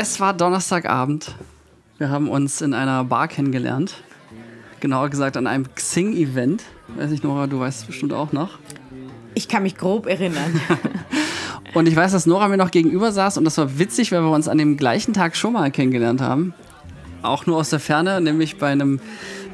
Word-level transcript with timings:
Es 0.00 0.20
war 0.20 0.32
Donnerstagabend. 0.32 1.34
Wir 1.98 2.08
haben 2.08 2.28
uns 2.28 2.60
in 2.60 2.72
einer 2.72 3.02
Bar 3.02 3.26
kennengelernt. 3.26 3.94
Genauer 4.78 5.08
gesagt 5.08 5.36
an 5.36 5.48
einem 5.48 5.74
Xing-Event. 5.74 6.62
Weiß 6.96 7.10
nicht, 7.10 7.24
Nora, 7.24 7.48
du 7.48 7.58
weißt 7.58 7.80
es 7.80 7.84
bestimmt 7.84 8.12
auch 8.12 8.30
noch. 8.30 8.60
Ich 9.34 9.48
kann 9.48 9.64
mich 9.64 9.76
grob 9.76 10.06
erinnern. 10.06 10.60
Und 11.74 11.88
ich 11.88 11.96
weiß, 11.96 12.12
dass 12.12 12.26
Nora 12.26 12.46
mir 12.46 12.58
noch 12.58 12.70
gegenüber 12.70 13.10
saß 13.10 13.38
und 13.38 13.44
das 13.44 13.58
war 13.58 13.80
witzig, 13.80 14.12
weil 14.12 14.22
wir 14.22 14.30
uns 14.30 14.46
an 14.46 14.56
dem 14.56 14.76
gleichen 14.76 15.14
Tag 15.14 15.34
schon 15.34 15.52
mal 15.52 15.70
kennengelernt 15.72 16.20
haben. 16.20 16.54
Auch 17.22 17.46
nur 17.46 17.56
aus 17.56 17.70
der 17.70 17.80
Ferne, 17.80 18.20
nämlich 18.20 18.56
bei 18.56 18.68
einem 18.68 19.00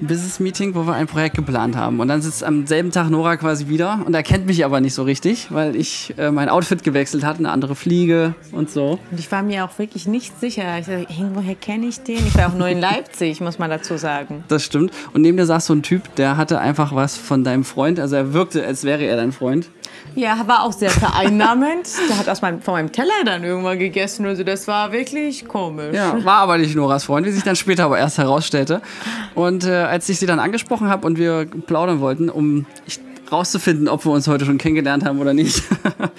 Business 0.07 0.41
Meeting, 0.41 0.75
wo 0.75 0.87
wir 0.87 0.95
ein 0.95 1.07
Projekt 1.07 1.37
geplant 1.37 1.77
haben. 1.77 2.01
Und 2.01 2.09
dann 2.09 2.23
sitzt 2.23 2.45
am 2.45 2.67
selben 2.67 2.91
Tag 2.91 3.11
Nora 3.11 3.37
quasi 3.37 3.69
wieder 3.69 4.01
und 4.05 4.15
erkennt 4.15 4.47
mich 4.47 4.65
aber 4.65 4.81
nicht 4.81 4.95
so 4.95 5.03
richtig, 5.03 5.49
weil 5.51 5.77
ich 5.77 6.15
äh, 6.19 6.31
mein 6.31 6.49
Outfit 6.49 6.83
gewechselt 6.83 7.25
hatte, 7.25 7.41
eine 7.41 7.51
andere 7.51 7.75
Fliege 7.75 8.35
und 8.53 8.71
so. 8.71 8.99
Und 9.11 9.19
ich 9.19 9.31
war 9.31 9.43
mir 9.43 9.65
auch 9.65 9.79
wirklich 9.79 10.07
nicht 10.07 10.39
sicher. 10.41 10.79
Ich 10.79 10.87
dachte, 10.87 11.07
irgendwoher 11.09 11.55
kenne 11.55 11.87
ich 11.87 12.01
den? 12.01 12.19
Ich 12.27 12.37
war 12.37 12.49
auch 12.49 12.55
nur 12.55 12.69
in 12.69 12.81
Leipzig, 12.81 13.41
muss 13.41 13.59
man 13.59 13.71
dazu 13.71 13.97
sagen. 13.97 14.45
Das 14.49 14.65
stimmt. 14.65 14.93
Und 15.13 15.23
neben 15.23 15.37
dir 15.37 15.47
saß 15.47 15.67
so 15.67 15.75
ein 15.75 15.83
Typ, 15.83 16.15
der 16.17 16.37
hatte 16.37 16.59
einfach 16.59 16.95
was 16.95 17.17
von 17.17 17.45
deinem 17.45 17.65
Freund. 17.65 18.01
Also 18.01 18.17
er 18.17 18.33
wirkte, 18.33 18.65
als 18.65 18.85
wäre 18.85 19.05
er 19.05 19.17
dein 19.17 19.33
Freund. 19.33 19.71
Ja, 20.15 20.47
war 20.47 20.63
auch 20.63 20.73
sehr 20.73 20.91
vereinnahmend. 20.91 21.89
Der 22.09 22.19
hat 22.19 22.29
aus 22.29 22.43
meinem, 22.43 22.63
von 22.63 22.75
meinem 22.75 22.93
Teller 22.93 23.25
dann 23.25 23.45
irgendwann 23.45 23.79
gegessen. 23.79 24.27
Also 24.27 24.45
das 24.45 24.67
war 24.69 24.93
wirklich 24.93 25.47
komisch. 25.47 25.95
Ja, 25.95 26.25
war 26.25 26.39
aber 26.39 26.59
nicht 26.59 26.75
Noras 26.75 27.05
Freund, 27.05 27.27
wie 27.27 27.31
sich 27.31 27.43
dann 27.43 27.57
später 27.57 27.85
aber 27.85 27.99
erst 27.99 28.19
herausstellte. 28.19 28.81
Und 29.35 29.65
äh, 29.65 29.73
als 29.73 30.09
ich 30.09 30.19
sie 30.19 30.27
dann 30.27 30.39
angesprochen 30.39 30.89
habe 30.89 31.07
und 31.07 31.19
wir 31.19 31.47
plaudern 31.67 32.01
wollten, 32.01 32.31
um 32.31 32.67
ich, 32.87 33.01
rauszufinden, 33.31 33.89
ob 33.89 34.05
wir 34.05 34.13
uns 34.13 34.29
heute 34.29 34.45
schon 34.45 34.59
kennengelernt 34.59 35.05
haben 35.05 35.19
oder 35.19 35.35
nicht, 35.35 35.63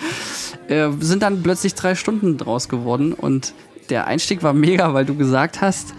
äh, 0.68 0.90
sind 1.00 1.24
dann 1.24 1.42
plötzlich 1.44 1.76
drei 1.76 1.96
Stunden 1.96 2.38
draus 2.38 2.70
geworden. 2.70 3.14
Und 3.14 3.54
der 3.90 4.08
Einstieg 4.08 4.44
war 4.44 4.54
mega, 4.54 4.94
weil 4.94 5.06
du 5.06 5.16
gesagt 5.16 5.62
hast, 5.62 5.94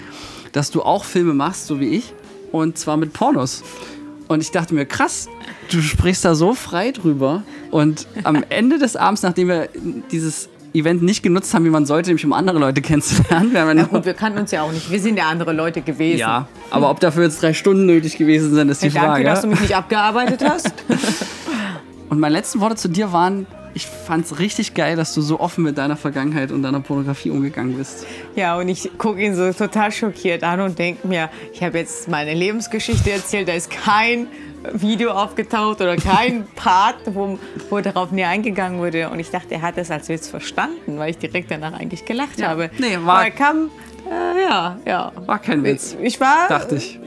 dass 0.53 0.71
du 0.71 0.83
auch 0.83 1.05
Filme 1.05 1.35
machst, 1.35 1.67
so 1.67 1.81
wie 1.81 1.97
ich. 1.97 2.13
Und 2.53 2.79
zwar 2.79 2.97
mit 2.97 3.13
Pornos. 3.13 3.63
Und 4.29 4.43
ich 4.43 4.51
dachte 4.51 4.75
mir, 4.75 4.87
krass, 4.87 5.29
du 5.71 5.81
sprichst 5.81 6.25
da 6.25 6.35
so 6.35 6.55
frei 6.55 6.91
drüber. 6.91 7.43
Und 7.71 8.07
am 8.25 8.45
Ende 8.49 8.79
des 8.79 8.97
Abends, 8.97 9.23
nachdem 9.23 9.49
wir 9.49 9.69
dieses 10.11 10.49
Event 10.77 11.03
nicht 11.03 11.23
genutzt 11.23 11.55
haben, 11.55 11.65
wie 11.65 11.71
man 11.71 11.87
sollte, 11.87 12.11
nämlich 12.11 12.25
um 12.25 12.33
andere 12.33 12.59
Leute 12.59 12.83
kennenzulernen. 12.83 13.53
Wir 13.53 13.75
ja 13.75 13.83
gut, 13.85 14.05
wir 14.05 14.15
kannten 14.15 14.39
uns 14.39 14.51
ja 14.51 14.63
auch 14.63 14.73
nicht. 14.73 14.91
Wir 14.91 15.01
sind 15.01 15.17
ja 15.17 15.29
andere 15.29 15.53
Leute 15.53 15.81
gewesen. 15.81 16.19
Ja, 16.19 16.49
aber 16.71 16.91
ob 16.91 17.01
dafür 17.01 17.25
jetzt 17.25 17.43
drei 17.43 17.55
Stunden 17.55 17.87
nötig 17.87 18.19
gewesen 18.19 18.55
sind, 18.55 18.69
ist 18.69 18.83
die 18.83 18.91
Danke, 18.91 19.09
Frage. 19.09 19.25
dass 19.25 19.41
du 19.43 19.49
mich 19.49 19.61
nicht 19.61 19.75
abgearbeitet 19.75 20.45
hast. 20.45 20.73
Und 22.09 22.21
meine 22.21 22.35
letzten 22.35 22.61
Worte 22.61 22.77
zu 22.77 22.89
dir 22.89 23.13
waren, 23.13 23.47
ich 23.75 23.87
fand 23.87 24.25
es 24.25 24.39
richtig 24.39 24.73
geil, 24.73 24.97
dass 24.97 25.13
du 25.13 25.21
so 25.21 25.39
offen 25.39 25.63
mit 25.63 25.77
deiner 25.77 25.97
Vergangenheit 25.97 26.51
und 26.51 26.63
deiner 26.63 26.81
Pornografie 26.81 27.29
umgegangen 27.29 27.77
bist. 27.77 28.07
Ja, 28.35 28.57
und 28.57 28.69
ich 28.69 28.91
gucke 28.97 29.23
ihn 29.23 29.35
so 29.35 29.53
total 29.53 29.93
schockiert 29.93 30.45
an 30.45 30.63
und 30.63 30.79
denke 30.79 31.07
mir, 31.07 31.29
ich 31.53 31.63
habe 31.63 31.77
jetzt 31.77 32.09
meine 32.09 32.33
Lebensgeschichte 32.33 33.11
erzählt, 33.11 33.49
da 33.49 33.53
ist 33.53 33.71
kein 33.71 34.29
Video 34.73 35.11
aufgetaucht 35.13 35.81
oder 35.81 35.97
kein 35.97 36.47
Part, 36.57 36.97
wo, 37.07 37.39
wo 37.71 37.81
darauf 37.81 38.11
näher 38.13 38.29
eingegangen 38.29 38.79
wurde. 38.81 39.11
Und 39.11 39.21
ich 39.21 39.31
dachte, 39.31 39.55
er 39.55 39.63
hat 39.63 39.77
das 39.79 39.91
als 39.91 40.09
Witz 40.09 40.29
verstanden, 40.29 40.99
weil 40.99 41.11
ich 41.11 41.19
direkt 41.19 41.51
danach 41.51 41.73
eigentlich 41.73 42.05
gelacht 42.05 42.39
Ja. 42.41 42.49
habe. 42.49 42.71
Nee, 42.79 42.99
war- 43.03 43.17
Aber 43.19 43.25
er 43.25 43.31
kam, 43.31 43.71
äh, 44.11 44.43
ja, 44.43 44.77
ja. 44.85 45.13
War 45.27 45.39
kein 45.39 45.63
Witz. 45.65 45.97
Ich 46.03 46.21
war, 46.21 46.49
Dachte 46.49 46.77
ich. 46.77 46.99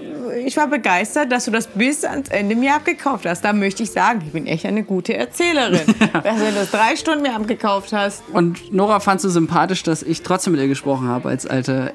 ich 0.45 0.56
war 0.58 0.67
begeistert, 0.67 1.31
dass 1.31 1.45
du 1.45 1.52
das 1.52 1.67
bis 1.67 2.03
ans 2.06 2.30
Ende 2.30 2.56
mir 2.56 2.75
abgekauft 2.75 3.25
hast. 3.25 3.44
Da 3.44 3.52
möchte 3.53 3.84
ich 3.84 3.91
sagen, 3.91 4.22
ich 4.25 4.31
bin 4.31 4.47
echt 4.47 4.66
eine 4.66 4.84
gute 4.84 5.16
Erzählerin. 5.16 5.81
Dass 6.23 6.38
du 6.38 6.52
das 6.53 6.72
drei 6.72 6.95
Stunden 6.95 7.22
mir 7.23 7.36
abgekauft 7.36 7.94
hast. 7.94 8.23
Und 8.34 8.74
Nora 8.74 9.00
fand 9.00 9.22
so 9.22 9.29
sympathisch, 9.29 9.84
dass 9.84 10.01
ich 10.03 10.22
trotzdem 10.22 10.53
mit 10.53 10.62
ihr 10.62 10.68
gesprochen 10.68 11.07
habe, 11.07 11.29
als 11.29 11.45
alte 11.47 11.91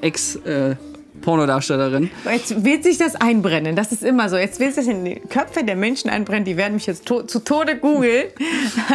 Ex-Pornodarstellerin. 1.19 2.09
Jetzt 2.31 2.63
wird 2.63 2.83
sich 2.83 2.97
das 2.97 3.15
einbrennen. 3.15 3.75
Das 3.75 3.91
ist 3.91 4.03
immer 4.03 4.29
so. 4.29 4.37
Jetzt 4.37 4.59
wird 4.59 4.73
sich 4.73 4.87
in 4.87 5.05
die 5.05 5.15
Köpfe 5.15 5.63
der 5.63 5.75
Menschen 5.75 6.09
einbrennen. 6.09 6.45
Die 6.45 6.57
werden 6.57 6.75
mich 6.75 6.85
jetzt 6.85 7.05
to 7.05 7.23
zu 7.23 7.39
Tode 7.39 7.77
googeln. 7.77 8.25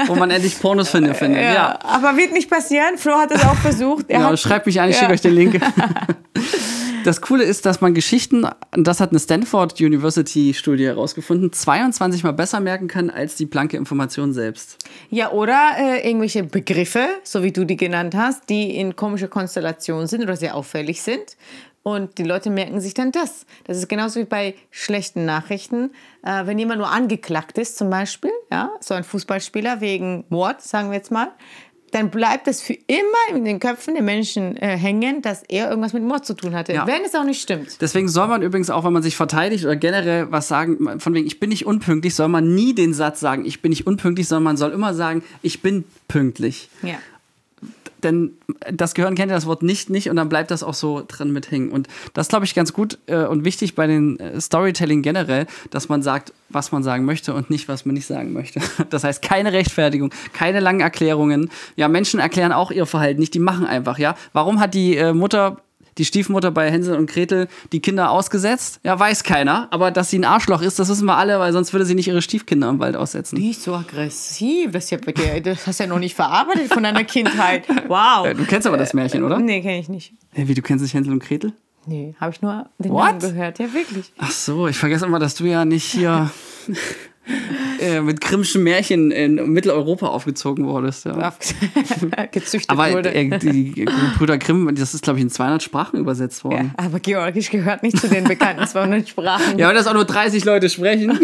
wo 0.06 0.14
man 0.14 0.30
endlich 0.30 0.58
Pornos 0.60 0.88
findet. 0.90 1.16
findet. 1.16 1.42
Ja, 1.42 1.52
Ja. 1.54 1.78
aber 1.82 2.16
wird 2.16 2.32
nicht 2.32 2.50
passieren. 2.50 2.96
Flo 2.98 3.14
hat 3.14 3.30
es 3.32 3.44
auch 3.44 3.56
versucht. 3.56 4.06
Er 4.08 4.24
hat, 4.24 4.38
schreibt 4.38 4.66
mich 4.66 4.80
an, 4.80 4.88
ich 4.88 4.96
Ja. 4.96 5.00
schicke 5.02 5.12
euch 5.14 5.20
den 5.20 5.34
Link. 5.34 5.60
Das 7.02 7.22
Coole 7.22 7.44
ist, 7.44 7.64
dass 7.64 7.80
man 7.80 7.94
Geschichten, 7.94 8.46
das 8.72 9.00
hat 9.00 9.08
eine 9.08 9.18
Stanford 9.18 9.80
University 9.80 10.52
Studie 10.52 10.84
herausgefunden, 10.84 11.50
22 11.50 12.24
Mal 12.24 12.32
besser 12.32 12.60
merken 12.60 12.88
kann 12.88 13.08
als 13.08 13.36
die 13.36 13.46
blanke 13.46 13.78
Information 13.78 14.34
selbst. 14.34 14.76
Ja, 15.08 15.30
oder 15.32 15.70
äh, 15.78 16.06
irgendwelche 16.06 16.44
Begriffe, 16.44 17.08
so 17.22 17.42
wie 17.42 17.52
du 17.52 17.64
die 17.64 17.78
genannt 17.78 18.14
hast, 18.14 18.50
die 18.50 18.76
in 18.76 18.96
komische 18.96 19.28
Konstellationen 19.28 20.08
sind 20.08 20.22
oder 20.22 20.36
sehr 20.36 20.54
auffällig 20.54 21.00
sind. 21.00 21.22
Und 21.90 22.18
die 22.18 22.24
Leute 22.24 22.50
merken 22.50 22.80
sich 22.80 22.94
dann 22.94 23.12
das. 23.12 23.46
Das 23.64 23.76
ist 23.76 23.88
genauso 23.88 24.20
wie 24.20 24.24
bei 24.24 24.54
schlechten 24.70 25.24
Nachrichten. 25.24 25.90
Äh, 26.22 26.46
wenn 26.46 26.58
jemand 26.58 26.78
nur 26.78 26.90
angeklagt 26.90 27.58
ist, 27.58 27.76
zum 27.78 27.90
Beispiel, 27.90 28.30
ja, 28.50 28.70
so 28.80 28.94
ein 28.94 29.04
Fußballspieler 29.04 29.80
wegen 29.80 30.24
Mord, 30.28 30.62
sagen 30.62 30.90
wir 30.90 30.96
jetzt 30.96 31.10
mal, 31.10 31.28
dann 31.90 32.10
bleibt 32.10 32.46
es 32.46 32.62
für 32.62 32.74
immer 32.86 33.36
in 33.36 33.44
den 33.44 33.58
Köpfen 33.58 33.94
der 33.94 34.02
Menschen 34.02 34.56
äh, 34.56 34.76
hängen, 34.76 35.22
dass 35.22 35.42
er 35.48 35.68
irgendwas 35.68 35.92
mit 35.92 36.02
Mord 36.02 36.24
zu 36.24 36.34
tun 36.34 36.54
hatte. 36.54 36.72
Ja. 36.72 36.86
Wenn 36.86 37.02
es 37.04 37.14
auch 37.14 37.24
nicht 37.24 37.42
stimmt. 37.42 37.80
Deswegen 37.80 38.08
soll 38.08 38.28
man 38.28 38.42
übrigens 38.42 38.70
auch, 38.70 38.84
wenn 38.84 38.92
man 38.92 39.02
sich 39.02 39.16
verteidigt 39.16 39.64
oder 39.64 39.76
generell 39.76 40.30
was 40.30 40.48
sagen, 40.48 41.00
von 41.00 41.14
wegen, 41.14 41.26
ich 41.26 41.40
bin 41.40 41.50
nicht 41.50 41.66
unpünktlich, 41.66 42.14
soll 42.14 42.28
man 42.28 42.54
nie 42.54 42.74
den 42.74 42.94
Satz 42.94 43.20
sagen, 43.20 43.44
ich 43.44 43.60
bin 43.60 43.70
nicht 43.70 43.86
unpünktlich, 43.86 44.28
sondern 44.28 44.44
man 44.44 44.56
soll 44.56 44.70
immer 44.70 44.94
sagen, 44.94 45.22
ich 45.42 45.62
bin 45.62 45.84
pünktlich. 46.08 46.68
Ja. 46.82 46.98
Denn 48.04 48.32
das 48.72 48.94
Gehirn 48.94 49.14
kennt 49.14 49.30
ja 49.30 49.36
das 49.36 49.46
Wort 49.46 49.62
nicht 49.62 49.90
nicht 49.90 50.10
und 50.10 50.16
dann 50.16 50.28
bleibt 50.28 50.50
das 50.50 50.62
auch 50.62 50.74
so 50.74 51.02
dran 51.06 51.32
mit 51.32 51.50
hängen. 51.50 51.70
Und 51.70 51.88
das 52.14 52.28
glaube 52.28 52.44
ich 52.44 52.54
ganz 52.54 52.72
gut 52.72 52.98
äh, 53.06 53.24
und 53.24 53.44
wichtig 53.44 53.74
bei 53.74 53.86
den 53.86 54.18
äh, 54.18 54.40
Storytelling 54.40 55.02
generell, 55.02 55.46
dass 55.70 55.88
man 55.88 56.02
sagt, 56.02 56.32
was 56.48 56.72
man 56.72 56.82
sagen 56.82 57.04
möchte 57.04 57.34
und 57.34 57.50
nicht, 57.50 57.68
was 57.68 57.84
man 57.86 57.94
nicht 57.94 58.06
sagen 58.06 58.32
möchte. 58.32 58.60
Das 58.90 59.04
heißt, 59.04 59.22
keine 59.22 59.52
Rechtfertigung, 59.52 60.12
keine 60.32 60.58
langen 60.58 60.80
Erklärungen. 60.80 61.50
Ja, 61.76 61.86
Menschen 61.86 62.18
erklären 62.18 62.50
auch 62.50 62.70
ihr 62.70 62.86
Verhalten 62.86 63.20
nicht, 63.20 63.34
die 63.34 63.38
machen 63.38 63.66
einfach, 63.66 63.98
ja. 63.98 64.16
Warum 64.32 64.58
hat 64.58 64.74
die 64.74 64.96
äh, 64.96 65.12
Mutter 65.12 65.58
die 65.98 66.04
Stiefmutter 66.04 66.50
bei 66.50 66.70
Hänsel 66.70 66.96
und 66.96 67.10
Gretel 67.10 67.48
die 67.72 67.80
Kinder 67.80 68.10
ausgesetzt? 68.10 68.80
Ja, 68.84 68.98
weiß 68.98 69.22
keiner. 69.24 69.68
Aber 69.70 69.90
dass 69.90 70.10
sie 70.10 70.18
ein 70.18 70.24
Arschloch 70.24 70.62
ist, 70.62 70.78
das 70.78 70.88
wissen 70.88 71.06
wir 71.06 71.16
alle, 71.16 71.38
weil 71.38 71.52
sonst 71.52 71.72
würde 71.72 71.84
sie 71.84 71.94
nicht 71.94 72.08
ihre 72.08 72.22
Stiefkinder 72.22 72.68
im 72.68 72.78
Wald 72.78 72.96
aussetzen. 72.96 73.38
Nicht 73.38 73.60
so 73.60 73.74
aggressiv. 73.74 74.72
Das, 74.72 74.90
hast 75.66 75.80
du 75.80 75.84
ja 75.84 75.88
noch 75.88 75.98
nicht 75.98 76.14
verarbeitet 76.14 76.72
von 76.72 76.82
deiner 76.82 77.04
Kindheit. 77.04 77.64
Wow. 77.88 78.26
Äh, 78.26 78.34
Du 78.34 78.44
kennst 78.44 78.66
aber 78.66 78.76
das 78.76 78.94
Märchen, 78.94 79.22
oder? 79.22 79.38
Nee, 79.38 79.60
kenne 79.60 79.78
ich 79.78 79.88
nicht. 79.88 80.12
Hey, 80.32 80.48
wie, 80.48 80.54
du 80.54 80.62
kennst 80.62 80.82
nicht 80.82 80.94
Hänsel 80.94 81.12
und 81.12 81.22
Gretel? 81.22 81.52
Nee, 81.86 82.14
habe 82.20 82.32
ich 82.32 82.42
nur 82.42 82.66
den 82.78 82.92
What? 82.92 83.06
Namen 83.06 83.20
gehört. 83.20 83.58
Ja, 83.58 83.72
wirklich. 83.72 84.12
Ach 84.18 84.30
so, 84.30 84.68
ich 84.68 84.76
vergesse 84.78 85.06
immer, 85.06 85.18
dass 85.18 85.34
du 85.34 85.44
ja 85.44 85.64
nicht 85.64 85.84
hier 85.84 86.30
äh, 87.80 88.00
mit 88.00 88.20
Grimmschen 88.20 88.62
Märchen 88.62 89.10
in 89.10 89.34
Mitteleuropa 89.52 90.06
aufgezogen 90.08 90.66
wurdest. 90.66 91.04
Ja. 91.06 91.34
Gezüchtet 92.32 92.70
Aber 92.70 92.92
wurde. 92.92 93.14
äh, 93.14 93.38
die 93.38 93.86
Brüder 94.18 94.38
Grimm, 94.38 94.74
das 94.74 94.94
ist, 94.94 95.02
glaube 95.02 95.18
ich, 95.18 95.22
in 95.24 95.30
200 95.30 95.62
Sprachen 95.62 95.98
übersetzt 95.98 96.44
ja, 96.44 96.50
worden. 96.50 96.74
aber 96.76 97.00
Georgisch 97.00 97.50
gehört 97.50 97.82
nicht 97.82 97.98
zu 97.98 98.08
den 98.08 98.24
bekannten 98.24 98.66
200 98.66 99.08
Sprachen. 99.08 99.58
Ja, 99.58 99.68
weil 99.68 99.74
das 99.74 99.86
auch 99.86 99.94
nur 99.94 100.04
30 100.04 100.44
Leute 100.44 100.68
sprechen. 100.68 101.18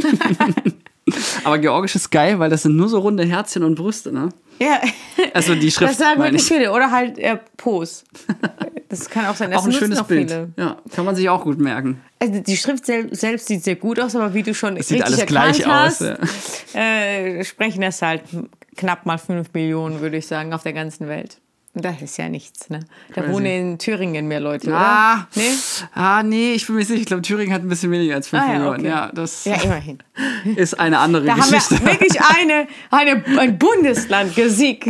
Aber 1.44 1.58
Georgisch 1.58 1.94
ist 1.94 2.10
geil, 2.10 2.38
weil 2.38 2.50
das 2.50 2.62
sind 2.62 2.76
nur 2.76 2.88
so 2.88 2.98
runde 2.98 3.24
Herzchen 3.24 3.62
und 3.62 3.76
Brüste, 3.76 4.12
ne? 4.12 4.30
Ja. 4.58 4.80
Also 5.34 5.54
die 5.54 5.70
Schrift, 5.70 5.92
Das 5.92 5.98
sagen 5.98 6.20
wirklich 6.20 6.42
ich. 6.42 6.48
viele. 6.48 6.72
Oder 6.72 6.90
halt 6.90 7.18
äh, 7.18 7.36
Pos. 7.56 8.04
Das 8.88 9.10
kann 9.10 9.26
auch 9.26 9.34
sein. 9.36 9.50
Das 9.50 9.62
Auch 9.62 9.66
ein 9.66 9.72
schönes 9.72 9.98
auch 9.98 10.06
Bild. 10.06 10.30
Viele. 10.30 10.50
Ja, 10.56 10.76
kann 10.94 11.04
man 11.04 11.14
sich 11.16 11.28
auch 11.28 11.42
gut 11.44 11.58
merken. 11.58 12.00
Also 12.20 12.40
die 12.40 12.56
Schrift 12.56 12.86
sel 12.86 13.14
selbst 13.14 13.48
sieht 13.48 13.64
sehr 13.64 13.76
gut 13.76 13.98
aus, 14.00 14.14
aber 14.16 14.32
wie 14.34 14.42
du 14.42 14.54
schon 14.54 14.76
Es 14.76 14.88
sieht 14.88 15.02
alles 15.02 15.26
gleich 15.26 15.60
erkannt 15.60 16.00
aus. 16.00 16.00
hast, 16.00 16.74
Ja. 16.74 16.80
äh, 16.80 17.44
sprechen 17.44 17.80
das 17.80 18.00
halt 18.02 18.22
knapp 18.76 19.06
mal 19.06 19.18
5 19.18 19.52
Millionen, 19.54 20.00
würde 20.00 20.16
ich 20.18 20.26
sagen, 20.26 20.52
auf 20.52 20.62
der 20.62 20.72
ganzen 20.72 21.08
Welt. 21.08 21.38
Das 21.78 22.00
ist 22.00 22.16
ja 22.16 22.30
nichts, 22.30 22.70
ne? 22.70 22.80
Da 23.14 23.20
Crazy. 23.20 23.34
wohnen 23.34 23.46
in 23.46 23.78
Thüringen 23.78 24.26
mehr 24.28 24.40
Leute, 24.40 24.74
Ah, 24.74 25.14
oder? 25.14 25.26
Nee? 25.34 25.50
ah, 25.94 26.22
nee, 26.22 26.52
ich 26.54 26.66
bin 26.66 26.76
mir 26.76 26.84
sicher. 26.86 26.98
Ich 27.00 27.04
glaube, 27.06 27.20
Thüringen 27.20 27.52
hat 27.52 27.60
ein 27.62 27.68
bisschen 27.68 27.90
weniger 27.90 28.14
als 28.14 28.28
5 28.28 28.42
Ah, 28.42 28.46
ja, 28.46 28.52
Millionen. 28.54 28.78
okay. 28.80 28.88
Ja, 28.88 29.10
das 29.12 29.44
Ja, 29.44 29.56
immerhin. 29.62 29.98
ist 30.56 30.80
eine 30.80 30.98
andere 30.98 31.26
Da 31.26 31.32
haben 31.36 31.50
Geschichte. 31.50 31.78
wir 31.84 31.92
wirklich 31.92 32.18
eine, 32.22 32.66
eine, 32.90 33.22
ein 33.38 33.58
Bundesland 33.58 34.34
gesiegt. 34.34 34.88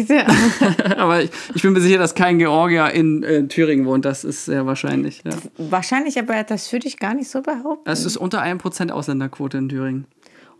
Aber 0.96 1.22
ich, 1.24 1.30
ich 1.56 1.62
bin 1.62 1.72
mir 1.72 1.80
sicher, 1.80 1.98
dass 1.98 2.14
kein 2.14 2.38
Georgier 2.38 2.90
in 2.92 3.24
äh, 3.24 3.48
Thüringen 3.48 3.84
wohnt. 3.84 4.04
Das 4.04 4.22
ist 4.22 4.44
sehr 4.44 4.64
wahrscheinlich. 4.66 5.22
Ja. 5.24 5.32
Wahrscheinlich, 5.58 6.18
aber 6.20 6.44
das 6.44 6.72
würde 6.72 6.86
ich 6.86 6.98
gar 6.98 7.14
nicht 7.14 7.28
so 7.28 7.42
behaupten. 7.42 7.90
Es 7.90 8.04
ist 8.04 8.16
unter 8.16 8.42
1% 8.42 8.90
Ausländerquote 8.90 9.58
in 9.58 9.68
Thüringen. 9.68 10.06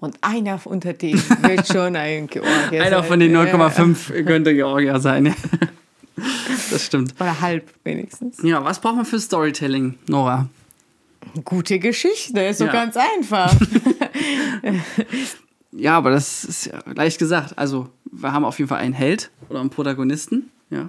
Und 0.01 0.17
einer 0.21 0.61
unter 0.65 0.93
denen 0.93 1.23
wird 1.43 1.67
schon 1.69 1.97
ein 1.97 2.27
Georgier 2.27 2.83
Einer 2.85 2.99
sein. 2.99 3.05
von 3.05 3.21
den 3.21 3.33
Ja. 3.33 3.43
0,5 3.45 4.25
könnte 4.25 4.55
Georgier 4.55 4.99
sein. 5.01 5.35
Das 6.71 6.85
stimmt. 6.85 7.15
Oder 7.21 7.41
halb 7.41 7.71
wenigstens. 7.85 8.39
Ja, 8.43 8.65
was 8.65 8.81
braucht 8.81 8.97
man 8.97 9.05
für 9.05 9.21
Storytelling, 9.21 9.95
Nora? 10.09 10.49
Gute 11.45 11.79
Geschichte, 11.79 12.41
ist 12.41 12.59
so 12.59 12.65
Ja. 12.67 12.73
ganz 12.73 12.97
einfach. 12.97 13.55
Ja, 15.73 15.97
aber 15.99 16.11
das 16.11 16.45
ist 16.45 16.67
ja 16.67 16.79
leicht 16.95 17.19
gesagt. 17.19 17.59
Also, 17.59 17.89
wir 18.11 18.33
haben 18.33 18.45
auf 18.47 18.59
jeden 18.59 18.69
Fall 18.69 18.79
einen 18.79 18.95
Held 18.95 19.31
oder 19.51 19.61
einen 19.61 19.69
Protagonisten. 19.71 20.51
Ja. 20.71 20.89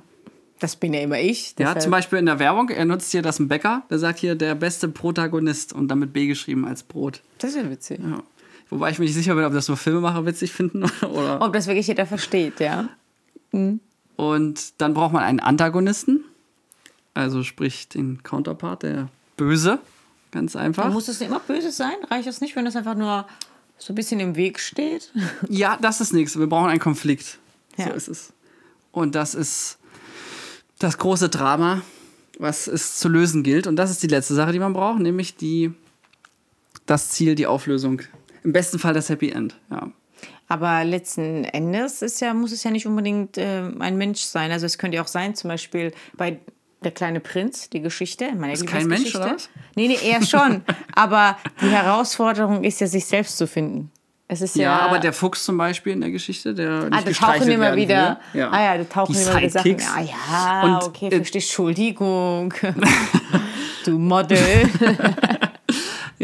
Das 0.59 0.75
bin 0.77 0.93
ja 0.93 1.01
immer 1.01 1.19
ich. 1.19 1.49
Ja, 1.49 1.65
deshalb- 1.73 1.81
zum 1.81 1.91
Beispiel 1.91 2.19
in 2.19 2.25
der 2.25 2.39
Werbung, 2.39 2.69
er 2.69 2.85
nutzt 2.85 3.11
hier 3.11 3.21
das 3.21 3.37
ein 3.39 3.49
Bäcker, 3.49 3.83
der 3.89 3.99
sagt 3.99 4.19
hier 4.19 4.35
der 4.35 4.55
beste 4.55 4.87
Protagonist 4.87 5.73
und 5.73 5.89
damit 5.89 6.13
B 6.13 6.27
geschrieben 6.27 6.65
als 6.65 6.83
Brot. 6.83 7.21
Das 7.39 7.49
ist 7.51 7.57
ja 7.57 7.69
witzig. 7.69 7.99
Ja. 8.01 8.23
Wobei 8.69 8.91
ich 8.91 8.97
mir 8.99 9.05
nicht 9.05 9.13
sicher 9.13 9.35
bin, 9.35 9.43
ob 9.43 9.53
das 9.53 9.67
nur 9.67 9.75
Filmemacher 9.77 10.25
witzig 10.25 10.53
finden 10.53 10.83
oder. 11.01 11.41
Ob 11.41 11.51
das 11.53 11.67
wirklich 11.67 11.87
jeder 11.87 12.05
versteht, 12.05 12.59
ja. 12.61 12.87
Und 14.17 14.81
dann 14.81 14.93
braucht 14.93 15.13
man 15.13 15.23
einen 15.23 15.39
Antagonisten, 15.39 16.25
also 17.13 17.43
sprich 17.43 17.87
den 17.87 18.21
Counterpart, 18.23 18.83
der 18.83 19.07
Böse, 19.37 19.79
ganz 20.31 20.55
einfach. 20.55 20.91
Muss 20.91 21.07
es 21.07 21.21
immer 21.21 21.39
böse 21.39 21.71
sein? 21.71 21.93
Reicht 22.09 22.27
es 22.27 22.41
nicht, 22.41 22.55
wenn 22.55 22.65
das 22.65 22.75
einfach 22.75 22.95
nur 22.95 23.27
so 23.77 23.93
ein 23.93 23.95
bisschen 23.95 24.19
im 24.19 24.35
Weg 24.35 24.59
steht? 24.59 25.13
Ja, 25.49 25.77
das 25.79 26.01
ist 26.01 26.13
nichts. 26.13 26.37
Wir 26.37 26.47
brauchen 26.47 26.69
einen 26.69 26.79
Konflikt. 26.79 27.37
So 27.77 27.83
Ja. 27.83 27.89
ist 27.89 28.07
es. 28.07 28.33
Und 28.91 29.13
das 29.15 29.35
ist 29.35 29.77
das 30.79 30.97
große 30.97 31.29
Drama, 31.29 31.81
was 32.39 32.67
es 32.67 32.97
zu 32.97 33.09
lösen 33.09 33.43
gilt. 33.43 33.67
Und 33.67 33.75
das 33.75 33.91
ist 33.91 34.01
die 34.01 34.07
letzte 34.07 34.33
Sache, 34.33 34.51
die 34.51 34.59
man 34.59 34.73
braucht, 34.73 34.99
nämlich 34.99 35.35
die, 35.35 35.71
das 36.87 37.09
Ziel, 37.09 37.35
die 37.35 37.45
Auflösung. 37.45 38.01
Im 38.43 38.51
besten 38.53 38.79
Fall 38.79 38.93
das 38.95 39.09
Happy 39.09 39.29
End. 39.29 39.55
Ja. 39.69 39.91
Aber 40.47 40.83
letzten 40.85 41.43
Endes 41.43 42.01
ist 42.01 42.21
ja, 42.21 42.33
muss 42.33 42.51
es 42.51 42.63
ja 42.63 42.71
nicht 42.71 42.87
unbedingt 42.87 43.37
äh, 43.37 43.63
ein 43.79 43.97
Mensch 43.97 44.21
sein. 44.21 44.51
Also 44.51 44.65
es 44.65 44.77
könnte 44.77 44.95
ja 44.97 45.03
auch 45.03 45.07
sein, 45.07 45.35
zum 45.35 45.49
Beispiel 45.49 45.93
bei 46.15 46.39
Der 46.83 46.91
kleine 46.91 47.19
Prinz, 47.19 47.69
die 47.69 47.81
Geschichte. 47.81 48.29
Meine 48.37 48.53
Ist 48.53 48.67
kein 48.67 48.87
Mensch, 48.87 49.13
oder 49.15 49.33
was? 49.35 49.49
Nee, 49.75 49.87
nee, 49.87 49.97
er 50.09 50.23
schon. 50.23 50.63
aber 50.95 51.37
die 51.61 51.69
Herausforderung 51.69 52.63
ist 52.63 52.79
ja, 52.81 52.87
sich 52.87 53.05
selbst 53.05 53.37
zu 53.37 53.47
finden. 53.47 53.91
Es 54.29 54.41
ist 54.41 54.55
ja, 54.57 54.63
Ja, 54.63 54.79
aber 54.81 54.99
der 54.99 55.13
Fuchs 55.13 55.43
zum 55.45 55.57
Beispiel 55.57 55.93
in 55.93 56.01
der 56.01 56.11
Geschichte, 56.11 56.53
der 56.53 56.87
Ah, 56.91 57.01
nicht 57.01 57.07
da 57.21 57.31
tauchen 57.31 57.49
immer 57.49 57.75
wieder. 57.75 58.19
will. 58.33 58.41
Ja. 58.41 58.51
Ah 58.51 58.61
ja, 58.63 58.77
da 58.77 58.83
tauchen 58.83 59.13
Die 59.15 59.21
immer 59.21 59.37
wieder 59.37 59.49
Sachen. 59.49 59.77
Ah 59.95 60.01
ja, 60.01 60.61
Und, 60.63 60.83
okay, 60.83 61.07
äh, 61.07 61.15
verstehe. 61.15 61.41
Entschuldigung. 61.41 62.53
du 63.85 63.97
Model. 63.97 64.37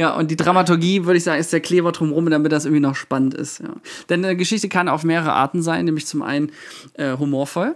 Ja, 0.03 0.15
und 0.15 0.29
die 0.29 0.35
Dramaturgie, 0.35 1.05
würde 1.05 1.15
ich 1.15 1.23
sagen, 1.23 1.39
ist 1.39 1.53
der 1.53 1.61
Kleber 1.61 1.93
drumherum, 1.93 2.29
damit 2.29 2.51
das 2.51 2.65
irgendwie 2.65 2.81
noch 2.81 2.97
spannend 2.97 3.33
ist. 3.35 3.59
Ja. 3.59 3.73
Denn 4.09 4.25
eine 4.25 4.35
Geschichte 4.35 4.67
kann 4.67 4.89
auf 4.89 5.05
mehrere 5.05 5.31
Arten 5.31 5.61
sein, 5.61 5.85
nämlich 5.85 6.05
zum 6.05 6.21
einen 6.21 6.51
äh, 6.95 7.15
humorvoll 7.17 7.75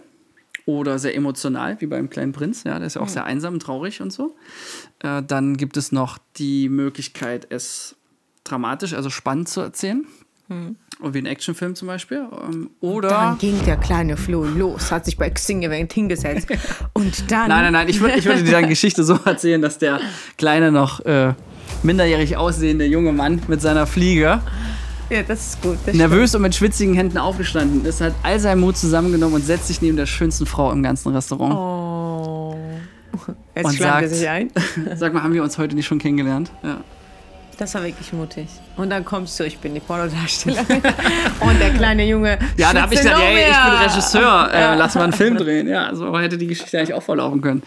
oder 0.66 1.00
sehr 1.00 1.16
emotional, 1.16 1.80
wie 1.80 1.86
beim 1.86 2.10
kleinen 2.10 2.34
Prinz. 2.34 2.66
Ja, 2.66 2.80
der 2.80 2.88
ist 2.88 2.96
ja 2.96 3.02
auch 3.02 3.08
sehr 3.08 3.24
einsam 3.24 3.54
und 3.54 3.62
traurig 3.62 4.02
und 4.02 4.12
so. 4.12 4.36
Äh, 5.00 5.24
dann 5.26 5.56
gibt 5.56 5.78
es 5.78 5.94
noch 5.94 6.18
die 6.36 6.68
Möglichkeit, 6.68 7.48
es 7.50 7.96
dramatisch, 8.44 8.94
also 8.94 9.10
spannend 9.10 9.48
zu 9.48 9.62
erzählen. 9.62 10.06
Wie 10.50 11.20
ein 11.20 11.26
Actionfilm 11.26 11.76
zum 11.76 11.88
Beispiel. 11.88 12.26
Ähm, 12.44 12.72
oder. 12.82 13.10
Dann 13.10 13.38
ging 13.38 13.64
der 13.66 13.78
kleine 13.78 14.18
Flo 14.18 14.44
los, 14.44 14.92
hat 14.92 15.06
sich 15.06 15.18
bei 15.18 15.30
Xing 15.30 15.62
Event 15.64 15.94
hingesetzt. 15.94 16.48
Und 16.94 17.32
dann. 17.32 17.48
Nein, 17.48 17.64
nein, 17.64 17.74
nein, 17.74 17.90
ich, 17.90 18.02
würd, 18.02 18.18
ich 18.18 18.26
würde 18.26 18.44
dir 18.44 18.52
deine 18.52 18.68
Geschichte 18.68 19.06
so 19.06 19.18
erzählen, 19.24 19.62
dass 19.62 19.78
der 19.78 20.02
kleine 20.38 20.72
noch 20.72 21.02
äh, 21.06 21.34
minderjährig 21.84 22.38
aussehende 22.38 22.86
junge 22.86 23.12
Mann 23.12 23.42
mit 23.48 23.62
seiner 23.62 23.86
Fliege 23.88 24.42
Ja, 25.10 25.24
das 25.24 25.48
ist 25.48 25.62
gut. 25.62 25.78
Das 25.86 25.96
nervös 25.96 26.36
und 26.36 26.42
mit 26.42 26.56
schwitzigen 26.56 26.94
Händen 26.94 27.18
aufgestanden 27.18 27.86
ist, 27.86 28.02
hat 28.02 28.14
all 28.24 28.40
seinen 28.40 28.62
Mut 28.62 28.78
zusammengenommen 28.78 29.36
und 29.36 29.46
setzt 29.46 29.68
sich 29.68 29.82
neben 29.82 29.98
der 29.98 30.06
schönsten 30.06 30.46
Frau 30.46 30.72
im 30.72 30.84
ganzen 30.84 31.14
Restaurant. 31.14 31.54
Oh. 31.56 32.56
Jetzt 33.56 33.66
Und 33.66 33.80
er 33.80 33.88
sagt- 33.88 34.10
sich 34.10 34.28
ein. 34.30 34.52
Sag 34.96 35.14
mal, 35.14 35.24
haben 35.24 35.34
wir 35.34 35.44
uns 35.44 35.58
heute 35.58 35.76
nicht 35.76 35.88
schon 35.88 36.00
kennengelernt? 36.00 36.52
Ja. 36.64 36.78
Das 37.58 37.74
war 37.74 37.84
wirklich 37.84 38.14
mutig. 38.14 38.48
Und 38.76 38.92
dann 38.92 39.04
kommst 39.04 39.40
du, 39.40 39.44
ich 39.44 39.58
bin 39.58 39.74
die 39.74 39.80
Pornodarstellerin. 39.80 40.80
Und 41.40 41.60
der 41.60 41.72
kleine 41.74 42.06
Junge. 42.06 42.38
Ja, 42.56 42.72
da 42.72 42.84
habe 42.84 42.94
ich 42.94 43.00
gesagt, 43.02 43.20
ey, 43.20 43.50
ich 43.50 43.58
bin 43.58 43.90
Regisseur, 43.90 44.50
äh, 44.54 44.76
lass 44.76 44.94
mal 44.94 45.06
einen 45.06 45.14
Film 45.14 45.38
drehen. 45.38 45.68
Ja, 45.68 45.96
so 45.96 46.16
hätte 46.20 46.38
die 46.38 46.46
Geschichte 46.46 46.78
eigentlich 46.78 46.94
auch 46.94 47.02
verlaufen 47.02 47.42
können. 47.42 47.64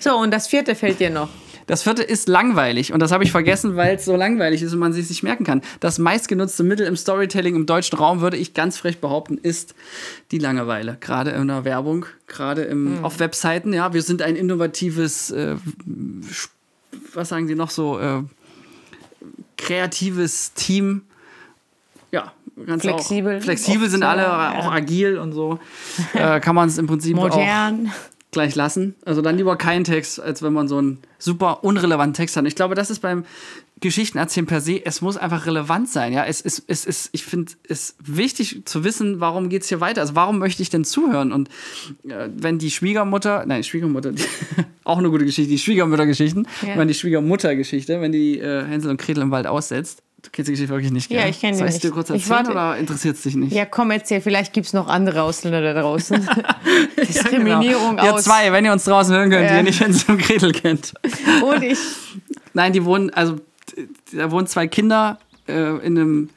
So, 0.00 0.16
und 0.16 0.30
das 0.30 0.46
vierte 0.46 0.74
fällt 0.74 1.00
dir 1.00 1.10
noch. 1.10 1.28
Das 1.68 1.82
vierte 1.82 2.02
ist 2.02 2.28
langweilig 2.28 2.94
und 2.94 3.00
das 3.00 3.12
habe 3.12 3.24
ich 3.24 3.30
vergessen, 3.30 3.76
weil 3.76 3.96
es 3.96 4.06
so 4.06 4.16
langweilig 4.16 4.62
ist 4.62 4.72
und 4.72 4.78
man 4.78 4.94
sich 4.94 5.08
nicht 5.08 5.22
merken 5.22 5.44
kann. 5.44 5.60
Das 5.80 5.98
meistgenutzte 5.98 6.64
Mittel 6.64 6.86
im 6.86 6.96
Storytelling 6.96 7.54
im 7.54 7.66
deutschen 7.66 7.98
Raum, 7.98 8.22
würde 8.22 8.38
ich 8.38 8.54
ganz 8.54 8.78
frech 8.78 9.00
behaupten, 9.00 9.36
ist 9.36 9.74
die 10.30 10.38
Langeweile. 10.38 10.96
Gerade 10.98 11.30
in 11.32 11.46
der 11.46 11.64
Werbung, 11.64 12.06
gerade 12.26 12.62
im, 12.62 13.04
auf 13.04 13.20
Webseiten. 13.20 13.74
Ja, 13.74 13.92
wir 13.92 14.00
sind 14.00 14.22
ein 14.22 14.34
innovatives, 14.34 15.30
äh, 15.30 15.56
was 17.12 17.28
sagen 17.28 17.46
Sie 17.46 17.54
noch 17.54 17.70
so, 17.70 18.00
äh, 18.00 18.22
kreatives 19.58 20.54
Team. 20.54 21.02
Ja, 22.10 22.32
ganz 22.64 22.82
Flexibel. 22.82 23.36
Auch. 23.36 23.42
Flexibel 23.42 23.90
sind 23.90 24.04
alle, 24.04 24.22
ja. 24.22 24.58
auch 24.58 24.72
agil 24.72 25.18
und 25.18 25.32
so. 25.32 25.58
Äh, 26.14 26.40
kann 26.40 26.54
man 26.54 26.68
es 26.68 26.78
im 26.78 26.86
Prinzip 26.86 27.18
auch 27.18 27.24
Modern. 27.24 27.92
Gleich 28.30 28.54
lassen. 28.54 28.94
Also 29.04 29.22
dann 29.22 29.36
lieber 29.36 29.56
keinen 29.56 29.84
Text, 29.84 30.20
als 30.20 30.42
wenn 30.42 30.52
man 30.52 30.68
so 30.68 30.76
einen 30.78 30.98
super 31.18 31.64
unrelevanten 31.64 32.14
Text 32.14 32.36
hat. 32.36 32.42
Und 32.42 32.46
ich 32.48 32.54
glaube, 32.56 32.74
das 32.74 32.90
ist 32.90 33.00
beim 33.00 33.24
Geschichtenerzählen 33.80 34.46
per 34.46 34.60
se, 34.60 34.84
es 34.84 35.00
muss 35.00 35.16
einfach 35.16 35.46
relevant 35.46 35.88
sein. 35.88 36.12
Ja, 36.12 36.24
es 36.24 36.40
ist, 36.40 36.64
es 36.66 36.84
ist 36.84 37.10
ich 37.12 37.24
finde 37.24 37.52
es 37.68 37.94
wichtig 38.04 38.62
zu 38.64 38.82
wissen, 38.84 39.20
warum 39.20 39.48
geht 39.48 39.62
es 39.62 39.68
hier 39.68 39.80
weiter. 39.80 40.00
Also 40.00 40.14
warum 40.16 40.38
möchte 40.38 40.62
ich 40.62 40.68
denn 40.70 40.84
zuhören? 40.84 41.32
Und 41.32 41.48
äh, 42.08 42.28
wenn 42.36 42.58
die 42.58 42.70
Schwiegermutter, 42.70 43.44
nein, 43.46 43.62
Schwiegermutter, 43.64 44.12
die, 44.12 44.22
auch 44.84 44.98
eine 44.98 45.10
gute 45.10 45.24
Geschichte, 45.24 45.48
die 45.50 45.58
Schwiegermüttergeschichten, 45.58 46.46
Ja. 46.66 46.76
wenn 46.76 46.88
die 46.88 46.94
Schwiegermuttergeschichte, 46.94 48.00
wenn 48.00 48.12
die 48.12 48.38
äh, 48.40 48.64
Hänsel 48.64 48.90
und 48.90 49.00
Gretel 49.00 49.22
im 49.22 49.30
Wald 49.30 49.46
aussetzt. 49.46 50.02
Du 50.20 50.30
kennst 50.32 50.48
die 50.48 50.52
Geschichte 50.52 50.72
wirklich 50.72 50.90
nicht, 50.90 51.10
Ja, 51.12 51.22
gell? 51.22 51.30
ich 51.30 51.40
kenn 51.40 51.52
die 51.52 51.58
Soll 51.58 51.68
ich 51.68 51.78
dir 51.78 51.90
kurz 51.92 52.10
Ich 52.10 52.22
erzählen 52.22 52.30
warte- 52.38 52.50
oder 52.50 52.76
interessiert 52.76 53.16
es 53.16 53.22
dich 53.22 53.36
nicht? 53.36 53.52
Ja, 53.52 53.64
komm, 53.66 53.92
erzähl. 53.92 54.20
Vielleicht 54.20 54.52
gibt 54.52 54.66
es 54.66 54.72
noch 54.72 54.88
andere 54.88 55.22
Ausländer 55.22 55.60
da 55.62 55.80
draußen. 55.80 56.28
Diskriminierung 57.08 57.90
genau. 57.96 58.04
Ihr 58.04 58.14
aus. 58.14 58.24
zwei, 58.24 58.52
wenn 58.52 58.64
ihr 58.64 58.72
uns 58.72 58.84
draußen 58.84 59.14
hören 59.14 59.30
könnt, 59.30 59.44
die 59.48 59.52
Ja. 59.52 59.58
ihr 59.58 59.62
nicht 59.62 59.80
Hänsel 59.84 60.10
und 60.14 60.20
Gretel 60.22 60.52
kennt. 60.52 60.94
Und 61.42 61.62
ich. 61.62 61.78
Nein, 62.52 62.72
die 62.72 62.84
wohnen, 62.84 63.10
also 63.10 63.36
da 64.12 64.30
wohnen 64.30 64.46
zwei 64.46 64.66
Kinder 64.66 65.18
äh, 65.46 65.52
in 65.86 65.98
einem 65.98 66.30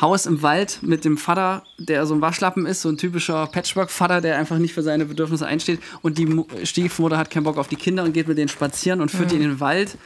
Haus 0.00 0.26
im 0.26 0.42
Wald 0.42 0.78
mit 0.82 1.04
dem 1.04 1.16
Vater, 1.16 1.62
der 1.78 2.04
so 2.06 2.14
ein 2.14 2.20
Waschlappen 2.20 2.66
ist, 2.66 2.82
so 2.82 2.88
ein 2.90 2.98
typischer 2.98 3.46
Patchwork-Vater, 3.46 4.20
der 4.20 4.38
einfach 4.38 4.58
nicht 4.58 4.74
für 4.74 4.82
seine 4.82 5.06
Bedürfnisse 5.06 5.46
einsteht. 5.46 5.80
Und 6.02 6.18
die 6.18 6.26
Mu- 6.26 6.46
Stiefmutter 6.64 7.16
hat 7.16 7.30
keinen 7.30 7.44
Bock 7.44 7.56
auf 7.58 7.68
die 7.68 7.76
Kinder 7.76 8.02
und 8.04 8.12
geht 8.12 8.28
mit 8.28 8.36
denen 8.38 8.48
spazieren 8.48 9.00
und 9.00 9.10
führt 9.10 9.30
die 9.30 9.36
in 9.36 9.42
den 9.42 9.60
Wald. 9.60 9.96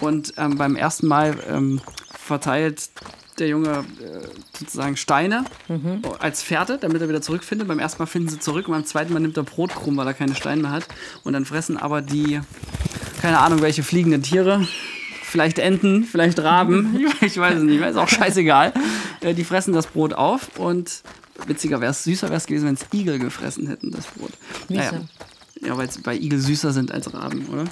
Und 0.00 0.34
ähm, 0.36 0.56
beim 0.56 0.76
ersten 0.76 1.06
Mal 1.06 1.36
ähm, 1.48 1.80
verteilt 2.18 2.90
der 3.38 3.48
Junge 3.48 3.84
äh, 4.00 4.28
sozusagen 4.58 4.96
Steine 4.96 5.44
als 6.20 6.42
Fährte, 6.42 6.78
damit 6.80 7.02
er 7.02 7.08
wieder 7.08 7.20
zurückfindet. 7.20 7.66
Beim 7.66 7.80
ersten 7.80 8.00
Mal 8.00 8.06
finden 8.06 8.28
sie 8.28 8.38
zurück 8.38 8.68
und 8.68 8.74
beim 8.74 8.84
zweiten 8.84 9.12
Mal 9.12 9.18
nimmt 9.18 9.36
er 9.36 9.42
Brotkrumm, 9.42 9.96
weil 9.96 10.06
er 10.06 10.14
keine 10.14 10.36
Steine 10.36 10.62
mehr 10.62 10.70
hat. 10.70 10.86
Und 11.24 11.32
dann 11.32 11.44
fressen 11.44 11.76
aber 11.76 12.00
die, 12.00 12.40
keine 13.20 13.40
Ahnung, 13.40 13.60
welche 13.60 13.82
fliegenden 13.82 14.22
Tiere, 14.22 14.66
vielleicht 15.22 15.58
Enten, 15.58 16.04
vielleicht 16.04 16.38
Raben, 16.38 17.08
ich 17.20 17.36
weiß 17.36 17.56
es 17.56 17.62
nicht, 17.64 17.80
ist 17.80 17.96
auch 17.96 18.08
scheißegal. 18.08 18.72
Äh, 19.20 19.34
Die 19.34 19.44
fressen 19.44 19.74
das 19.74 19.88
Brot 19.88 20.12
auf 20.12 20.56
und 20.58 21.02
witziger 21.46 21.80
wäre 21.80 21.90
es, 21.90 22.04
süßer 22.04 22.28
wäre 22.28 22.36
es 22.36 22.46
gewesen, 22.46 22.66
wenn 22.66 22.74
es 22.74 22.86
Igel 22.92 23.18
gefressen 23.18 23.66
hätten, 23.66 23.90
das 23.90 24.06
Brot. 24.06 24.30
Naja. 24.68 24.92
Ja, 25.66 25.76
weil 25.76 25.88
bei 26.02 26.14
Igel 26.14 26.38
süßer 26.38 26.72
sind 26.72 26.92
als 26.92 27.12
Raben, 27.12 27.46
oder? 27.50 27.64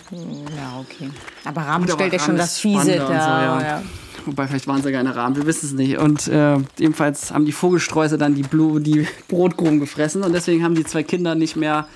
Ja, 0.56 0.80
okay. 0.80 1.10
Aber 1.44 1.62
Rahmen 1.62 1.86
Gut, 1.86 1.94
stellt 1.94 2.12
ja 2.12 2.18
schon 2.18 2.36
das 2.36 2.58
Fiese 2.58 2.96
da. 2.96 3.06
so, 3.06 3.12
ja. 3.12 3.60
ja. 3.60 3.82
Wobei, 4.24 4.46
vielleicht 4.46 4.68
waren 4.68 4.82
sie 4.82 4.92
keine 4.92 5.14
Raben, 5.16 5.36
wir 5.36 5.46
wissen 5.46 5.66
es 5.66 5.72
nicht. 5.72 5.98
Und 5.98 6.28
äh, 6.28 6.56
jedenfalls 6.78 7.32
haben 7.32 7.44
die 7.44 7.52
Vogelsträuße 7.52 8.18
dann 8.18 8.34
die, 8.34 8.42
Blu 8.42 8.78
die 8.78 9.06
Brotkrumen 9.28 9.80
gefressen 9.80 10.22
und 10.22 10.32
deswegen 10.32 10.64
haben 10.64 10.74
die 10.74 10.84
zwei 10.84 11.02
Kinder 11.02 11.34
nicht 11.34 11.56
mehr 11.56 11.86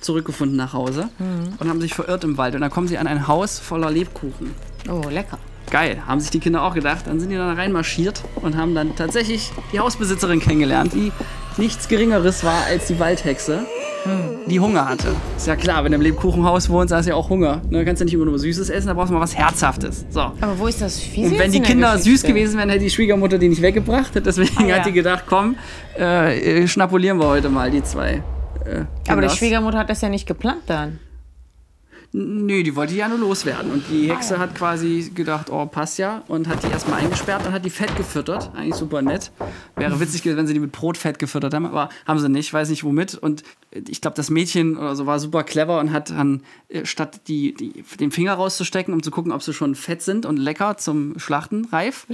zurückgefunden 0.00 0.56
nach 0.56 0.72
Hause 0.72 1.08
und 1.58 1.68
haben 1.68 1.80
sich 1.80 1.94
verirrt 1.94 2.24
im 2.24 2.36
Wald. 2.38 2.54
Und 2.54 2.60
dann 2.60 2.70
kommen 2.70 2.88
sie 2.88 2.98
an 2.98 3.06
ein 3.06 3.28
Haus 3.28 3.58
voller 3.58 3.90
Lebkuchen. 3.90 4.54
Oh, 4.88 5.08
lecker. 5.08 5.38
Geil, 5.70 6.00
haben 6.06 6.20
sich 6.20 6.30
die 6.30 6.38
Kinder 6.38 6.62
auch 6.62 6.74
gedacht. 6.74 7.06
Dann 7.06 7.18
sind 7.18 7.30
die 7.30 7.36
dann 7.36 7.56
reinmarschiert 7.56 8.22
und 8.36 8.56
haben 8.56 8.74
dann 8.74 8.94
tatsächlich 8.94 9.50
die 9.72 9.80
Hausbesitzerin 9.80 10.40
kennengelernt, 10.40 10.92
die 10.92 11.12
nichts 11.56 11.88
Geringeres 11.88 12.44
war 12.44 12.64
als 12.66 12.86
die 12.86 12.98
Waldhexe, 13.00 13.66
die 14.48 14.60
Hunger 14.60 14.88
hatte. 14.88 15.08
Ist 15.36 15.46
ja 15.46 15.56
klar, 15.56 15.82
wenn 15.84 15.92
du 15.92 15.96
im 15.96 16.02
Lebkuchenhaus 16.02 16.68
wohnst, 16.68 16.92
hast 16.94 17.06
du 17.06 17.10
ja 17.10 17.16
auch 17.16 17.28
Hunger. 17.28 17.62
Ne, 17.70 17.80
Du 17.80 17.84
kannst 17.84 18.00
ja 18.00 18.04
nicht 18.04 18.14
immer 18.14 18.24
nur 18.24 18.38
Süßes 18.38 18.70
essen, 18.70 18.86
da 18.88 18.94
brauchst 18.94 19.10
du 19.10 19.14
mal 19.14 19.20
was 19.20 19.36
Herzhaftes. 19.36 20.06
So. 20.10 20.20
Aber 20.20 20.58
wo 20.58 20.66
ist 20.66 20.80
das 20.80 20.98
Fiese? 21.00 21.32
Und 21.32 21.38
wenn 21.38 21.50
die 21.50 21.56
in 21.58 21.62
der 21.62 21.70
Kinder 21.72 21.98
süß 21.98 22.22
gewesen 22.22 22.58
wären, 22.58 22.68
hätte 22.68 22.84
die 22.84 22.90
Schwiegermutter 22.90 23.38
die 23.38 23.48
nicht 23.48 23.62
weggebracht. 23.62 24.12
Deswegen 24.24 24.50
Ah, 24.58 24.66
ja. 24.66 24.76
hat 24.76 24.86
die 24.86 24.92
gedacht, 24.92 25.24
komm, 25.26 25.56
äh, 25.98 26.62
äh, 26.62 26.68
schnapulieren 26.68 27.18
wir 27.18 27.26
heute 27.28 27.48
mal 27.48 27.70
die 27.70 27.82
zwei. 27.82 28.22
Äh, 28.64 28.84
Aber 29.08 29.22
die. 29.22 29.28
Schwiegermutter 29.30 29.78
hat 29.78 29.90
das 29.90 30.00
ja 30.00 30.08
nicht 30.08 30.26
geplant 30.26 30.62
dann. 30.66 30.98
Nö, 32.18 32.62
die 32.62 32.74
wollte 32.74 32.94
ja 32.94 33.08
nur 33.08 33.18
loswerden. 33.18 33.70
Und 33.70 33.84
die 33.90 34.10
Ah, 34.10 34.14
Hexe 34.14 34.38
hat 34.38 34.54
quasi 34.54 35.10
gedacht, 35.14 35.50
oh, 35.50 35.66
passt 35.66 35.98
ja. 35.98 36.22
Und 36.28 36.48
hat 36.48 36.62
die 36.62 36.68
erstmal 36.68 37.00
eingesperrt 37.00 37.46
und 37.46 37.52
hat 37.52 37.62
die 37.62 37.68
fett 37.70 37.94
gefüttert. 37.94 38.50
Eigentlich 38.56 38.76
super 38.76 39.02
nett. 39.02 39.30
Wäre 39.74 40.00
witzig 40.00 40.22
gewesen, 40.22 40.38
wenn 40.38 40.46
sie 40.46 40.54
die 40.54 40.60
mit 40.60 40.72
Brot 40.72 40.96
fett 40.96 41.18
gefüttert 41.18 41.52
haben. 41.52 41.66
Aber 41.66 41.90
haben 42.06 42.18
sie 42.18 42.30
nicht, 42.30 42.50
weiß 42.50 42.70
nicht 42.70 42.84
womit. 42.84 43.16
Und 43.16 43.42
ich 43.70 44.00
glaube, 44.00 44.16
das 44.16 44.30
Mädchen 44.30 44.78
oder 44.78 44.96
so 44.96 45.04
war 45.04 45.20
super 45.20 45.44
clever 45.44 45.78
und 45.78 45.92
hat 45.92 46.08
dann, 46.08 46.40
äh, 46.70 46.86
statt 46.86 47.20
die, 47.28 47.52
die, 47.52 47.84
den 48.00 48.10
Finger 48.10 48.32
rauszustecken, 48.32 48.94
um 48.94 49.02
zu 49.02 49.10
gucken, 49.10 49.30
ob 49.30 49.42
sie 49.42 49.52
schon 49.52 49.74
fett 49.74 50.00
sind 50.00 50.24
und 50.24 50.38
lecker 50.38 50.78
zum 50.78 51.18
Schlachten 51.18 51.66
reif, 51.66 52.06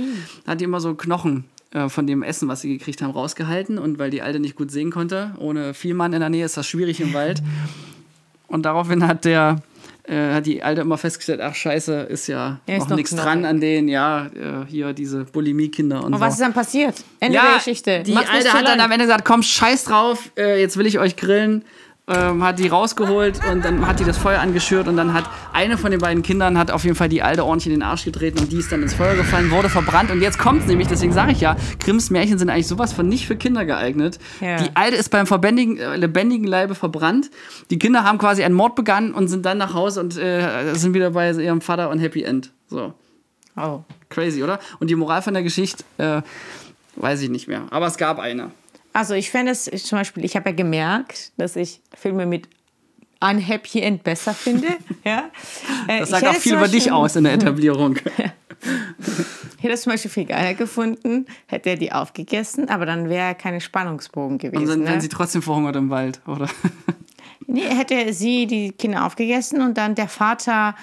hat 0.49 0.61
die 0.61 0.65
immer 0.65 0.81
so 0.81 0.97
Knochen 0.97 1.45
äh, 1.71 1.89
von 1.89 2.09
dem 2.09 2.25
Essen, 2.25 2.49
was 2.49 2.63
sie 2.63 2.77
gekriegt 2.77 3.03
haben, 3.03 3.13
rausgehalten. 3.13 3.79
Und 3.79 4.01
weil 4.01 4.11
die 4.11 4.23
Alte 4.23 4.41
nicht 4.41 4.57
gut 4.57 4.73
sehen 4.73 4.91
konnte, 4.91 5.31
ohne 5.39 5.75
Vielmann 5.75 6.13
in 6.13 6.19
der 6.19 6.29
Nähe 6.29 6.45
ist 6.45 6.57
das 6.57 6.67
schwierig 6.67 7.01
im 7.01 7.15
Wald. 7.15 7.41
Und 8.49 8.65
daraufhin 8.65 9.07
hat 9.07 9.25
der 9.25 9.63
äh, 10.05 10.33
hat 10.35 10.47
die 10.47 10.63
Alte 10.63 10.81
immer 10.81 10.99
festgestellt, 10.99 11.41
ach 11.41 11.55
scheiße, 11.55 12.01
ist 12.03 12.27
ja 12.27 12.61
Er 12.67 12.79
ist 12.79 12.89
noch 12.89 12.97
nichts 12.97 13.15
dran 13.15 13.45
an 13.45 13.61
denen, 13.61 13.89
ja, 13.89 14.27
äh, 14.27 14.67
hier 14.67 14.93
diese 14.93 15.25
Bulimie-Kinder 15.25 15.99
und, 15.99 16.07
Und 16.07 16.15
so. 16.15 16.21
was 16.21 16.35
ist 16.35 16.41
dann 16.41 16.53
passiert? 16.53 16.97
Ende 17.21 17.39
der 17.39 17.55
Geschichte. 17.57 18.03
Die 18.03 18.13
Mach's 18.13 18.27
nicht 18.33 18.47
Alte 18.47 18.53
hat 18.53 18.67
dann 18.67 18.81
am 18.81 18.91
Ende 18.91 19.05
gesagt, 19.05 19.25
komm, 19.25 19.43
scheiß 19.43 19.85
drauf, 19.85 20.31
äh, 20.37 20.61
jetzt 20.61 20.77
will 20.77 20.87
ich 20.87 20.99
euch 20.99 21.17
grillen. 21.17 21.65
Ähm, 22.09 22.43
hat 22.43 22.59
die 22.59 22.67
rausgeholt 22.67 23.41
und 23.49 23.65
dann 23.65 23.87
hat 23.87 24.01
die 24.01 24.05
das 24.05 24.19
Feuer 24.19 24.41
angeschürt 24.41 24.89
und 24.89 24.97
dann 24.97 25.15
hat 25.15 25.23
eine 25.53 25.79
von 25.79 25.93
den 25.93 26.01
beiden 26.01 26.25
Kindern 26.25 26.59
hat 26.59 26.73
auf 26.73 26.83
jeden 26.83 26.97
Fall 26.97 27.09
die 27.09 27.23
Alte 27.23 27.45
ordentlich 27.45 27.67
in 27.73 27.79
den 27.79 27.85
Arsch 27.85 28.05
getreten 28.05 28.41
und 28.41 28.51
die 28.51 28.57
ist 28.57 28.73
dann 28.73 28.83
ins 28.83 28.93
Feuer 28.93 29.15
gefallen, 29.15 29.53
wurde 29.53 29.69
verbrannt 29.69 30.11
und 30.11 30.21
jetzt 30.21 30.37
kommt's 30.37 30.67
nämlich, 30.67 30.89
deswegen 30.89 31.13
sage 31.13 31.31
ich 31.31 31.41
ja, 31.41 31.55
Grimms 31.79 32.11
Märchen 32.11 32.41
sind 32.41 32.51
eigentlich 32.51 32.67
sowas 32.67 32.93
von 32.93 33.09
nicht 33.09 33.29
für 33.29 33.37
Kinder 33.37 33.65
geeignet. 33.65 34.19
Ja. 34.41 34.57
Die 34.57 34.75
Alte 34.75 34.97
ist 34.97 35.11
beim 35.11 35.29
verbendigen, 35.29 35.77
äh, 35.77 35.95
lebendigen 35.95 36.45
Leibe 36.45 36.75
verbrannt. 36.75 37.31
Die 37.71 37.79
Kinder 37.79 38.03
haben 38.03 38.19
quasi 38.19 38.43
einen 38.43 38.57
Mord 38.57 38.75
begangen 38.75 39.15
und 39.15 39.29
sind 39.29 39.47
dann 39.47 39.59
nach 39.59 39.73
Hause 39.73 40.01
und 40.01 40.19
äh, 40.19 40.75
sind 40.75 40.95
wieder 40.95 41.13
bei 41.13 41.31
ihrem 41.31 41.61
Vater 41.61 41.89
und 41.89 42.01
Happy 42.01 42.25
End. 42.25 42.51
So. 42.67 42.95
Oh. 43.57 43.81
Crazy, 44.09 44.43
oder? 44.43 44.59
Und 44.81 44.91
die 44.91 44.97
Moral 44.97 45.23
von 45.23 45.35
der 45.35 45.45
Geschichte, 45.45 45.85
äh, 45.99 46.23
weiß 46.97 47.23
ich 47.23 47.31
nicht 47.31 47.47
mehr. 47.47 47.63
Aber 47.71 47.87
es 47.87 47.97
gab 47.97 48.19
eine. 48.19 48.51
Also 48.93 49.15
ich 49.15 49.31
fände 49.31 49.53
es 49.53 49.65
zum 49.65 49.99
Beispiel, 49.99 50.25
ich 50.25 50.37
habe 50.37 50.51
ja 50.51 50.57
gemerkt, 50.57 51.33
dass 51.37 51.57
ich 51.57 51.81
Filme 51.95 52.27
mit 52.27 52.49
ein 53.21 53.39
Happy 53.39 53.81
End 53.81 54.03
besser 54.05 54.35
finde. 54.35 54.69
ja. 55.05 55.31
Äh, 55.87 56.01
Das 56.01 56.11
sagt 56.11 56.27
auch 56.27 56.35
viel 56.35 56.55
über 56.55 56.69
dich 56.69 56.91
aus 56.91 57.17
in 57.17 57.25
der 57.25 57.35
Etablierung. 57.35 57.97
Ich 59.57 59.65
hätte 59.65 59.75
es 59.75 59.83
zum 59.83 59.93
Beispiel 59.93 60.11
viel 60.11 60.25
geiler 60.25 60.55
gefunden, 60.55 61.27
hätte 61.47 61.71
er 61.71 61.77
die 61.77 61.93
aufgegessen, 61.93 62.69
aber 62.69 62.87
dann 62.87 63.09
wäre 63.09 63.35
kein 63.35 63.61
Spannungsbogen 63.61 64.39
gewesen. 64.39 64.63
Und 64.63 64.69
dann 64.69 64.81
ne? 64.81 64.87
wären 64.87 65.01
sie 65.01 65.09
trotzdem 65.09 65.43
verhungert 65.43 65.77
im 65.77 65.91
Wald, 65.91 66.21
oder? 66.27 66.49
Nee, 67.47 67.63
hätte 67.63 68.13
sie 68.13 68.47
die 68.47 68.73
Kinder 68.73 69.05
aufgegessen 69.05 69.61
und 69.63 69.79
dann 69.79 69.95
der 69.95 70.09
Vater, 70.09 70.75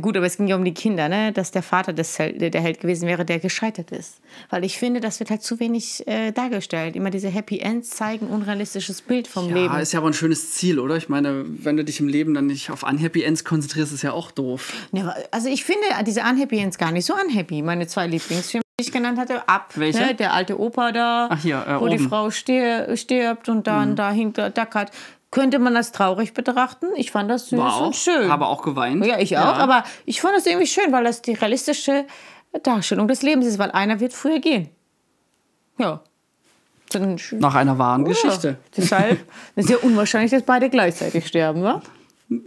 gut, 0.00 0.16
aber 0.16 0.26
es 0.26 0.36
ging 0.36 0.46
ja 0.48 0.56
um 0.56 0.64
die 0.64 0.74
Kinder, 0.74 1.08
ne? 1.08 1.32
dass 1.32 1.50
der 1.50 1.62
Vater 1.62 1.92
des 1.92 2.16
der 2.16 2.60
Held 2.60 2.80
gewesen 2.80 3.06
wäre, 3.06 3.24
der 3.24 3.38
gescheitert 3.38 3.92
ist. 3.92 4.20
Weil 4.50 4.64
ich 4.64 4.78
finde, 4.78 5.00
das 5.00 5.20
wird 5.20 5.30
halt 5.30 5.42
zu 5.42 5.60
wenig 5.60 6.06
äh, 6.06 6.32
dargestellt. 6.32 6.96
Immer 6.96 7.10
diese 7.10 7.28
Happy 7.28 7.58
Ends 7.58 7.90
zeigen, 7.90 8.26
unrealistisches 8.28 9.02
Bild 9.02 9.28
vom 9.28 9.48
Ja, 9.48 9.54
Leben. 9.54 9.76
ist 9.78 9.92
ja 9.92 10.00
aber 10.00 10.08
ein 10.08 10.14
schönes 10.14 10.52
Ziel, 10.52 10.78
oder? 10.78 10.96
Ich 10.96 11.08
meine, 11.08 11.44
wenn 11.46 11.76
du 11.76 11.84
dich 11.84 12.00
im 12.00 12.08
Leben 12.08 12.34
dann 12.34 12.46
nicht 12.46 12.70
auf 12.70 12.82
Unhappy 12.82 13.22
Ends 13.22 13.44
konzentrierst, 13.44 13.92
ist 13.92 14.02
ja 14.02 14.12
auch 14.12 14.30
doof. 14.30 14.72
Ja, 14.92 15.14
also 15.30 15.48
ich 15.48 15.64
finde 15.64 15.82
diese 16.06 16.20
Unhappy 16.22 16.58
Ends 16.58 16.78
gar 16.78 16.92
nicht 16.92 17.06
so 17.06 17.14
unhappy. 17.14 17.62
Meine 17.62 17.86
zwei 17.86 18.06
Lieblingsfilme, 18.06 18.62
die 18.80 18.84
ich 18.84 18.92
genannt 18.92 19.18
hatte, 19.18 19.48
ab. 19.48 19.72
Welche? 19.76 20.00
Ne? 20.00 20.14
Der 20.14 20.32
alte 20.32 20.58
Opa 20.58 20.92
da, 20.92 21.30
hier, 21.42 21.64
äh, 21.66 21.80
wo 21.80 21.86
die 21.86 21.94
oben. 21.94 22.04
Mhm. 22.04 22.08
Frau 22.08 22.30
stir 22.30 22.96
stirbt 22.96 23.48
und 23.48 23.66
dann 23.66 23.96
dahinter 23.96 24.50
dackert. 24.50 24.90
Könnte 25.36 25.58
man 25.58 25.74
das 25.74 25.92
traurig 25.92 26.32
betrachten? 26.32 26.86
Ich 26.96 27.10
fand 27.10 27.30
das 27.30 27.50
süß 27.50 27.58
War 27.58 27.76
auch, 27.76 27.86
und 27.88 27.94
schön. 27.94 28.30
habe 28.30 28.46
auch 28.46 28.62
geweint. 28.62 29.04
Ja, 29.04 29.18
ich 29.18 29.36
auch, 29.36 29.58
aber 29.58 29.84
ich 30.06 30.22
fand 30.22 30.34
das 30.34 30.46
irgendwie 30.46 30.66
schön, 30.66 30.90
weil 30.92 31.04
das 31.04 31.20
die 31.20 31.34
realistische 31.34 32.06
Darstellung 32.62 33.06
des 33.06 33.20
Lebens 33.20 33.44
ist, 33.44 33.58
weil 33.58 33.70
einer 33.70 34.00
wird 34.00 34.14
früher 34.14 34.38
gehen. 34.38 34.70
Ja. 35.76 36.00
Nach 37.32 37.54
einer 37.54 37.76
wahren 37.76 38.06
ja. 38.06 38.08
Geschichte. 38.08 38.56
Deshalb 38.74 39.20
ist 39.56 39.64
es 39.66 39.70
ja 39.72 39.76
unwahrscheinlich, 39.82 40.30
dass 40.30 40.42
beide 40.42 40.70
gleichzeitig 40.70 41.26
sterben, 41.26 41.62
wa? 41.62 41.82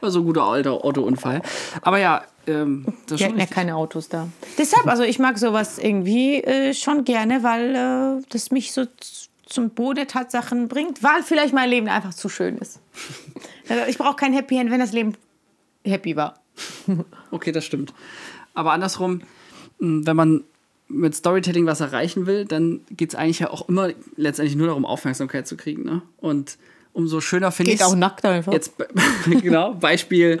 Also 0.00 0.24
guter 0.24 0.44
alter 0.44 0.82
Otto-Unfall. 0.82 1.42
Aber 1.82 1.98
ja, 1.98 2.22
ähm, 2.46 2.86
das 3.04 3.12
ist 3.12 3.20
Wir 3.20 3.26
hatten 3.26 3.40
ja 3.40 3.46
keine 3.46 3.76
Autos 3.76 4.08
da. 4.08 4.28
Deshalb, 4.56 4.86
also 4.86 5.02
ich 5.02 5.18
mag 5.18 5.36
sowas 5.36 5.78
irgendwie 5.78 6.36
äh, 6.36 6.72
schon 6.72 7.04
gerne, 7.04 7.42
weil 7.42 7.74
äh, 7.74 8.24
das 8.30 8.52
mich 8.52 8.72
so 8.72 8.86
zum 9.48 9.70
Boden 9.70 9.96
der 9.96 10.06
Tatsachen 10.06 10.68
bringt, 10.68 11.02
weil 11.02 11.22
vielleicht 11.22 11.54
mein 11.54 11.70
Leben 11.70 11.88
einfach 11.88 12.12
zu 12.12 12.28
schön 12.28 12.58
ist. 12.58 12.80
Ich 13.88 13.98
brauche 13.98 14.16
kein 14.16 14.32
Happy 14.32 14.58
End, 14.58 14.70
wenn 14.70 14.80
das 14.80 14.92
Leben 14.92 15.14
happy 15.84 16.16
war. 16.16 16.34
Okay, 17.30 17.52
das 17.52 17.64
stimmt. 17.64 17.92
Aber 18.54 18.72
andersrum, 18.72 19.22
wenn 19.78 20.16
man 20.16 20.44
mit 20.88 21.14
Storytelling 21.14 21.66
was 21.66 21.80
erreichen 21.80 22.26
will, 22.26 22.46
dann 22.46 22.80
geht 22.90 23.10
es 23.10 23.14
eigentlich 23.14 23.38
ja 23.38 23.50
auch 23.50 23.68
immer 23.68 23.90
letztendlich 24.16 24.56
nur 24.56 24.66
darum, 24.66 24.84
Aufmerksamkeit 24.84 25.46
zu 25.46 25.56
kriegen. 25.56 25.84
Ne? 25.84 26.02
Und 26.16 26.58
umso 26.92 27.20
schöner 27.20 27.52
finde 27.52 27.72
ich 27.72 27.78
Geht 27.78 27.86
auch 27.86 27.94
nackt 27.94 28.24
einfach. 28.24 28.52
Jetzt, 28.52 28.72
genau, 29.26 29.74
Beispiel 29.74 30.40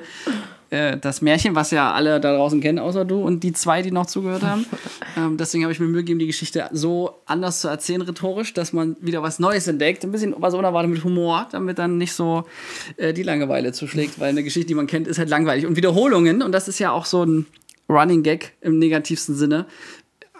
äh, 0.70 0.96
das 0.96 1.22
Märchen, 1.22 1.54
was 1.54 1.70
ja 1.70 1.92
alle 1.92 2.20
da 2.20 2.36
draußen 2.36 2.60
kennen, 2.60 2.78
außer 2.78 3.04
du 3.04 3.22
und 3.22 3.42
die 3.42 3.52
zwei, 3.52 3.82
die 3.82 3.90
noch 3.90 4.06
zugehört 4.06 4.42
haben. 4.42 4.66
ähm, 5.16 5.36
deswegen 5.36 5.64
habe 5.64 5.72
ich 5.72 5.80
mir 5.80 5.86
Mühe 5.86 6.02
gegeben, 6.02 6.18
die 6.18 6.26
Geschichte 6.26 6.68
so 6.72 7.20
anders 7.26 7.60
zu 7.60 7.68
erzählen, 7.68 8.02
rhetorisch, 8.02 8.54
dass 8.54 8.72
man 8.72 8.96
wieder 9.00 9.22
was 9.22 9.38
Neues 9.38 9.66
entdeckt. 9.66 10.04
Ein 10.04 10.12
bisschen 10.12 10.34
was 10.38 10.54
unerwartet 10.54 10.90
mit 10.90 11.04
Humor, 11.04 11.48
damit 11.52 11.78
dann 11.78 11.98
nicht 11.98 12.12
so 12.12 12.44
äh, 12.96 13.12
die 13.12 13.22
Langeweile 13.22 13.72
zuschlägt, 13.72 14.20
weil 14.20 14.30
eine 14.30 14.42
Geschichte, 14.42 14.68
die 14.68 14.74
man 14.74 14.86
kennt, 14.86 15.08
ist 15.08 15.18
halt 15.18 15.28
langweilig. 15.28 15.66
Und 15.66 15.76
Wiederholungen, 15.76 16.42
und 16.42 16.52
das 16.52 16.68
ist 16.68 16.78
ja 16.78 16.92
auch 16.92 17.06
so 17.06 17.24
ein 17.24 17.46
Running 17.88 18.22
Gag 18.22 18.52
im 18.60 18.78
negativsten 18.78 19.34
Sinne, 19.34 19.66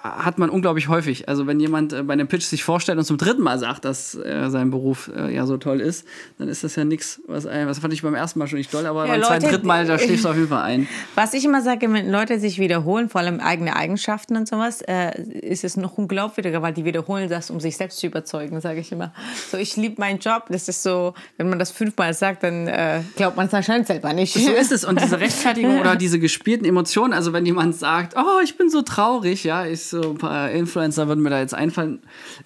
hat 0.03 0.39
man 0.39 0.51
unglaublich 0.51 0.89
häufig. 0.89 1.29
Also 1.29 1.47
wenn 1.47 1.59
jemand 1.61 1.93
äh, 1.93 2.03
bei 2.03 2.13
einem 2.13 2.29
Pitch 2.29 2.45
sich 2.45 2.63
vorstellt 2.65 2.99
und 2.99 3.05
zum 3.05 3.19
dritten 3.19 3.43
Mal 3.43 3.59
sagt, 3.59 3.85
dass 3.85 4.15
äh, 4.15 4.49
sein 4.49 4.71
Beruf 4.71 5.11
äh, 5.17 5.35
ja 5.35 5.47
so 5.47 5.57
toll 5.57 5.81
ist, 5.81 6.07
dann 6.39 6.49
ist 6.49 6.65
das 6.65 6.77
ja 6.77 6.85
nichts, 6.85 7.21
was, 7.27 7.47
ein- 7.47 7.67
was 7.67 7.79
fand 7.81 7.93
ich 7.93 8.03
beim 8.03 8.15
ersten 8.15 8.39
Mal 8.39 8.47
schon 8.47 8.59
nicht 8.59 8.71
toll, 8.71 8.87
aber 8.87 9.07
Ja, 9.07 9.13
beim 9.13 9.23
zweiten, 9.23 9.43
Leute, 9.45 9.55
dritten 9.55 9.67
Mal, 9.67 9.87
da 9.87 9.99
schläfst 9.99 10.25
du 10.25 10.29
auf 10.29 10.37
jeden 10.37 10.49
Fall 10.49 10.63
ein. 10.63 10.89
Was 11.15 11.35
ich 11.35 11.45
immer 11.45 11.63
sage, 11.63 11.93
wenn 11.93 12.11
Leute 12.11 12.39
sich 12.39 12.59
wiederholen, 12.59 13.09
vor 13.09 13.21
allem 13.21 13.41
eigene 13.41 13.75
Eigenschaften 13.77 14.37
und 14.37 14.47
sowas, 14.49 14.83
äh, 14.83 15.21
ist 15.23 15.65
es 15.65 15.77
noch 15.77 15.99
unglaubwürdiger, 15.99 16.63
weil 16.63 16.73
die 16.73 16.85
wiederholen 16.85 17.29
das, 17.29 17.51
um 17.51 17.61
sich 17.61 17.77
selbst 17.77 17.99
zu 17.99 18.07
überzeugen, 18.07 18.61
sage 18.61 18.81
ich 18.81 18.93
immer. 18.93 19.13
So, 19.51 19.57
ich 19.57 19.77
liebe 19.77 20.01
meinen 20.01 20.19
Job. 20.19 20.45
Das 20.51 20.69
ist 20.69 20.83
so, 20.83 21.15
wenn 21.37 21.49
man 21.49 21.59
das 21.59 21.71
fünfmal 21.71 22.15
sagt, 22.15 22.43
dann 22.43 22.67
äh, 22.69 23.01
glaubt 23.17 23.37
man 23.37 23.47
es 23.47 23.55
anscheinend 23.55 23.87
selber 23.87 24.13
nicht. 24.13 24.35
So 24.35 24.53
ist 24.53 24.73
es. 24.73 24.85
Und 24.89 25.01
diese 25.01 25.19
Rechtfertigung 25.21 25.81
oder 25.81 25.97
diese 25.97 26.19
gespielten 26.19 26.65
Emotionen, 26.65 27.13
also 27.13 27.33
wenn 27.33 27.45
jemand 27.47 27.75
sagt, 27.77 28.15
oh, 28.17 28.41
ich 28.45 28.57
bin 28.57 28.71
so 28.71 28.83
traurig, 28.83 29.45
ja, 29.45 29.67
ich 29.67 29.88
so 29.91 30.11
ein 30.11 30.19
paar 30.19 30.51
Influencer 30.51 31.09
würden 31.09 31.23
mir 31.23 31.31
da 31.31 31.41
jetzt 31.41 31.55
einfallen. 31.55 32.01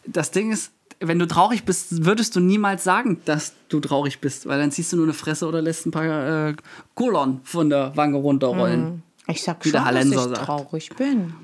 Das 0.07 0.31
Ding 0.31 0.53
ist, 0.53 0.73
wenn 1.01 1.19
du 1.19 1.27
traurig 1.27 1.65
bist, 1.65 2.05
würdest 2.05 2.37
du 2.37 2.41
niemals 2.41 2.85
sagen, 2.85 3.21
dass 3.25 3.55
du 3.69 3.81
traurig 3.81 4.21
bist, 4.21 4.47
weil 4.47 4.59
dann 4.59 4.71
ziehst 4.71 4.93
du 4.93 4.97
nur 4.97 5.07
eine 5.07 5.15
Fresse 5.15 5.47
oder 5.47 5.61
lässt 5.61 5.87
ein 5.87 5.91
paar 5.91 6.49
äh, 6.49 6.55
Kolon 6.95 7.41
von 7.45 7.71
der 7.71 7.97
Wange 7.97 8.19
runterrollen. 8.19 9.03
Ich 9.29 9.43
sag 9.43 9.65
schon, 9.65 9.73
dass 9.73 10.05
ich 10.05 10.15
sagt. 10.15 10.37
traurig 10.37 10.91
bin. 10.97 11.35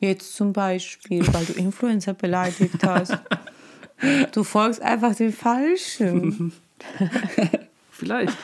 Jetzt 0.00 0.34
zum 0.34 0.52
Beispiel, 0.52 1.26
weil 1.32 1.44
du 1.44 1.52
Influencer 1.54 2.14
beleidigt 2.14 2.84
hast. 2.84 3.18
Du 4.32 4.44
folgst 4.44 4.82
einfach 4.82 5.14
den 5.14 5.32
Falschen. 5.32 6.52
Vielleicht. 7.90 8.36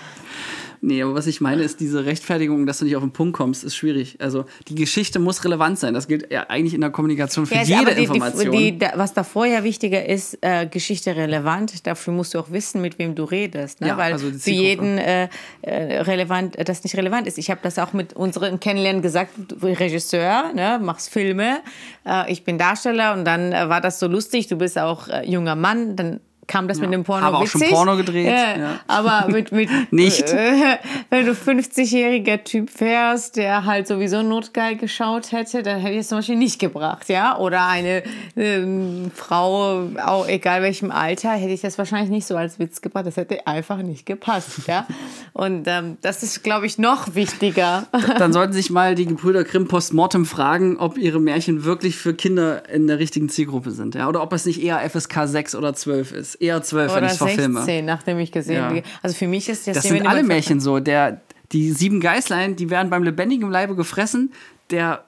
Nee, 0.84 1.00
aber 1.00 1.14
was 1.14 1.28
ich 1.28 1.40
meine, 1.40 1.62
ist 1.62 1.78
diese 1.78 2.04
Rechtfertigung, 2.04 2.66
dass 2.66 2.80
du 2.80 2.84
nicht 2.84 2.96
auf 2.96 3.04
den 3.04 3.12
Punkt 3.12 3.36
kommst, 3.36 3.62
ist 3.62 3.76
schwierig. 3.76 4.16
Also 4.18 4.46
die 4.66 4.74
Geschichte 4.74 5.20
muss 5.20 5.44
relevant 5.44 5.78
sein. 5.78 5.94
Das 5.94 6.08
gilt 6.08 6.32
ja 6.32 6.50
eigentlich 6.50 6.74
in 6.74 6.80
der 6.80 6.90
Kommunikation 6.90 7.46
für 7.46 7.54
Ja, 7.54 7.62
jede 7.62 7.80
aber 7.82 7.94
die, 7.94 8.02
Information. 8.02 8.50
Die, 8.50 8.72
die, 8.72 8.78
da, 8.78 8.90
was 8.96 9.14
davor 9.14 9.46
ja 9.46 9.62
wichtiger 9.62 10.04
ist, 10.04 10.38
äh, 10.40 10.66
Geschichte 10.66 11.14
relevant. 11.14 11.86
Dafür 11.86 12.12
musst 12.12 12.34
du 12.34 12.40
auch 12.40 12.50
wissen, 12.50 12.82
mit 12.82 12.98
wem 12.98 13.14
du 13.14 13.22
redest. 13.22 13.80
Ne? 13.80 13.86
Ja, 13.86 13.96
Weil 13.96 14.14
also 14.14 14.32
für 14.32 14.50
jeden 14.50 14.98
äh, 14.98 15.28
äh, 15.60 16.00
relevant, 16.00 16.58
äh, 16.58 16.64
das 16.64 16.82
nicht 16.82 16.96
relevant 16.96 17.28
ist. 17.28 17.38
Ich 17.38 17.48
habe 17.48 17.60
das 17.62 17.78
auch 17.78 17.92
mit 17.92 18.14
unserem 18.14 18.58
Kennenlernen 18.58 19.02
gesagt, 19.02 19.34
du 19.36 19.64
Regisseur, 19.64 20.52
ne, 20.52 20.80
machst 20.82 21.10
Filme, 21.10 21.60
äh, 22.04 22.30
ich 22.32 22.42
bin 22.42 22.58
Darsteller 22.58 23.14
und 23.14 23.24
dann 23.24 23.52
äh, 23.52 23.68
war 23.68 23.80
das 23.80 24.00
so 24.00 24.08
lustig, 24.08 24.48
du 24.48 24.56
bist 24.56 24.76
auch 24.76 25.06
junger 25.24 25.54
Mann, 25.54 25.94
dann 25.94 26.18
kam 26.46 26.66
das 26.68 26.80
mit 26.80 26.92
dem 26.92 27.04
Porno 27.04 27.24
Habe 27.24 27.36
auch 27.38 27.46
schon. 27.46 27.60
Porno 27.62 27.96
gedreht, 27.96 28.26
Ja, 28.26 28.58
ja. 28.58 28.80
Aber 28.88 29.28
mit, 29.28 29.52
mit 29.52 29.70
Nicht. 29.92 30.28
Äh, 30.32 30.78
wenn 31.10 31.26
du 31.26 31.32
50-jähriger 31.32 32.42
Typ 32.42 32.80
wärst, 32.80 33.36
der 33.36 33.64
halt 33.64 33.86
sowieso 33.86 34.22
notgeil 34.22 34.76
geschaut 34.76 35.32
hätte, 35.32 35.62
dann 35.62 35.80
hätte 35.80 35.94
ich 35.94 36.00
es 36.00 36.08
zum 36.08 36.18
Beispiel 36.18 36.36
nicht 36.36 36.58
gebracht, 36.58 37.08
ja? 37.08 37.38
Oder 37.38 37.66
eine 37.66 38.02
ähm, 38.36 39.10
Frau, 39.14 39.88
auch 40.04 40.26
egal 40.26 40.62
welchem 40.62 40.90
Alter, 40.90 41.30
hätte 41.30 41.52
ich 41.52 41.60
das 41.60 41.78
wahrscheinlich 41.78 42.10
nicht 42.10 42.26
so 42.26 42.36
als 42.36 42.58
Witz 42.58 42.80
gebracht. 42.80 43.06
Das 43.06 43.16
hätte 43.16 43.46
einfach 43.46 43.78
nicht 43.78 44.04
gepasst, 44.04 44.66
ja? 44.66 44.86
Und 45.32 45.66
ähm, 45.68 45.96
das 46.02 46.22
ist, 46.22 46.42
glaube 46.42 46.66
ich, 46.66 46.76
noch 46.76 47.14
wichtiger. 47.14 47.86
Dann 48.18 48.32
sollten 48.32 48.52
sich 48.52 48.70
mal 48.70 48.94
die 48.94 49.06
Gebrüder 49.06 49.44
Grimm 49.44 49.68
postmortem 49.68 50.26
fragen, 50.26 50.76
ob 50.78 50.98
ihre 50.98 51.20
Märchen 51.20 51.64
wirklich 51.64 51.96
für 51.96 52.14
Kinder 52.14 52.68
in 52.68 52.86
der 52.88 52.98
richtigen 52.98 53.28
Zielgruppe 53.28 53.70
sind. 53.70 53.94
Ja? 53.94 54.08
Oder 54.08 54.22
ob 54.22 54.32
es 54.32 54.44
nicht 54.44 54.62
eher 54.62 54.78
FSK 54.88 55.26
6 55.26 55.54
oder 55.54 55.72
12 55.72 56.12
ist. 56.12 56.31
Eher 56.34 56.62
12, 56.62 56.94
wenn 56.94 57.04
ich 57.04 57.12
es 57.12 57.16
verfilme. 57.18 57.60
16, 57.60 57.84
nachdem 57.84 58.18
ich 58.18 58.32
gesehen 58.32 58.56
Ja. 58.56 58.64
habe. 58.68 58.82
Also 59.02 59.16
für 59.16 59.28
mich 59.28 59.48
ist 59.48 59.66
das, 59.66 59.74
Das 59.76 59.84
sind 59.84 60.06
alle 60.06 60.22
Märchen 60.22 60.60
so. 60.60 60.80
Der, 60.80 61.20
die 61.52 61.72
sieben 61.72 62.00
Geißlein, 62.00 62.56
die 62.56 62.70
werden 62.70 62.90
beim 62.90 63.02
lebendigen 63.02 63.50
Leibe 63.50 63.76
gefressen. 63.76 64.32
Der 64.70 65.04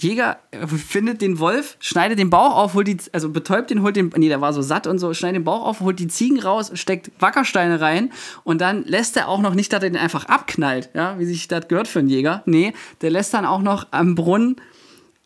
Jäger 0.00 0.38
findet 0.86 1.22
den 1.22 1.40
Wolf, 1.40 1.76
schneidet 1.80 2.20
den 2.20 2.30
Bauch 2.30 2.54
auf, 2.56 2.74
holt 2.74 2.86
die, 2.86 2.98
also 3.12 3.30
betäubt 3.30 3.70
den, 3.70 3.82
holt 3.82 3.96
den, 3.96 4.12
nee, 4.16 4.28
der 4.28 4.40
war 4.40 4.52
so 4.52 4.62
satt 4.62 4.86
und 4.86 5.00
so, 5.00 5.12
schneidet 5.12 5.38
den 5.40 5.44
Bauch 5.44 5.64
auf, 5.66 5.80
holt 5.80 5.98
die 5.98 6.06
Ziegen 6.06 6.38
raus, 6.38 6.70
steckt 6.74 7.10
Wackersteine 7.18 7.80
rein 7.80 8.12
und 8.44 8.60
dann 8.60 8.84
lässt 8.84 9.16
er 9.16 9.26
auch 9.28 9.40
noch 9.40 9.54
nicht, 9.54 9.72
dass 9.72 9.82
er 9.82 9.90
den 9.90 9.98
einfach 9.98 10.26
abknallt, 10.26 10.90
ja, 10.94 11.18
wie 11.18 11.24
sich 11.24 11.48
das 11.48 11.66
gehört 11.66 11.88
für 11.88 11.98
einen 11.98 12.08
Jäger. 12.08 12.42
Nee, 12.46 12.74
der 13.00 13.10
lässt 13.10 13.34
dann 13.34 13.44
auch 13.44 13.60
noch 13.60 13.88
am 13.90 14.14
Brunnen 14.14 14.56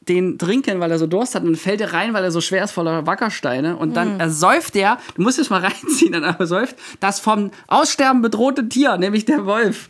den 0.09 0.39
trinken, 0.39 0.81
weil 0.81 0.91
er 0.91 0.99
so 0.99 1.07
Durst 1.07 1.35
hat 1.35 1.43
und 1.43 1.51
dann 1.51 1.57
fällt 1.57 1.81
er 1.81 1.93
rein, 1.93 2.13
weil 2.13 2.25
er 2.25 2.31
so 2.31 2.41
schwer 2.41 2.65
ist 2.65 2.73
voller 2.73 3.07
Wackersteine 3.07 3.77
und 3.77 3.97
dann 3.97 4.19
ersäuft 4.21 4.75
er, 4.77 4.99
du 5.15 5.23
musst 5.23 5.39
es 5.39 5.51
mal 5.51 5.61
reinziehen, 5.65 6.13
dann 6.13 6.25
ersäuft 6.25 6.77
das 7.01 7.21
vom 7.21 7.51
Aussterben 7.69 8.23
bedrohte 8.23 8.69
Tier, 8.69 8.97
nämlich 8.97 9.25
der 9.25 9.47
Wolf. 9.47 9.89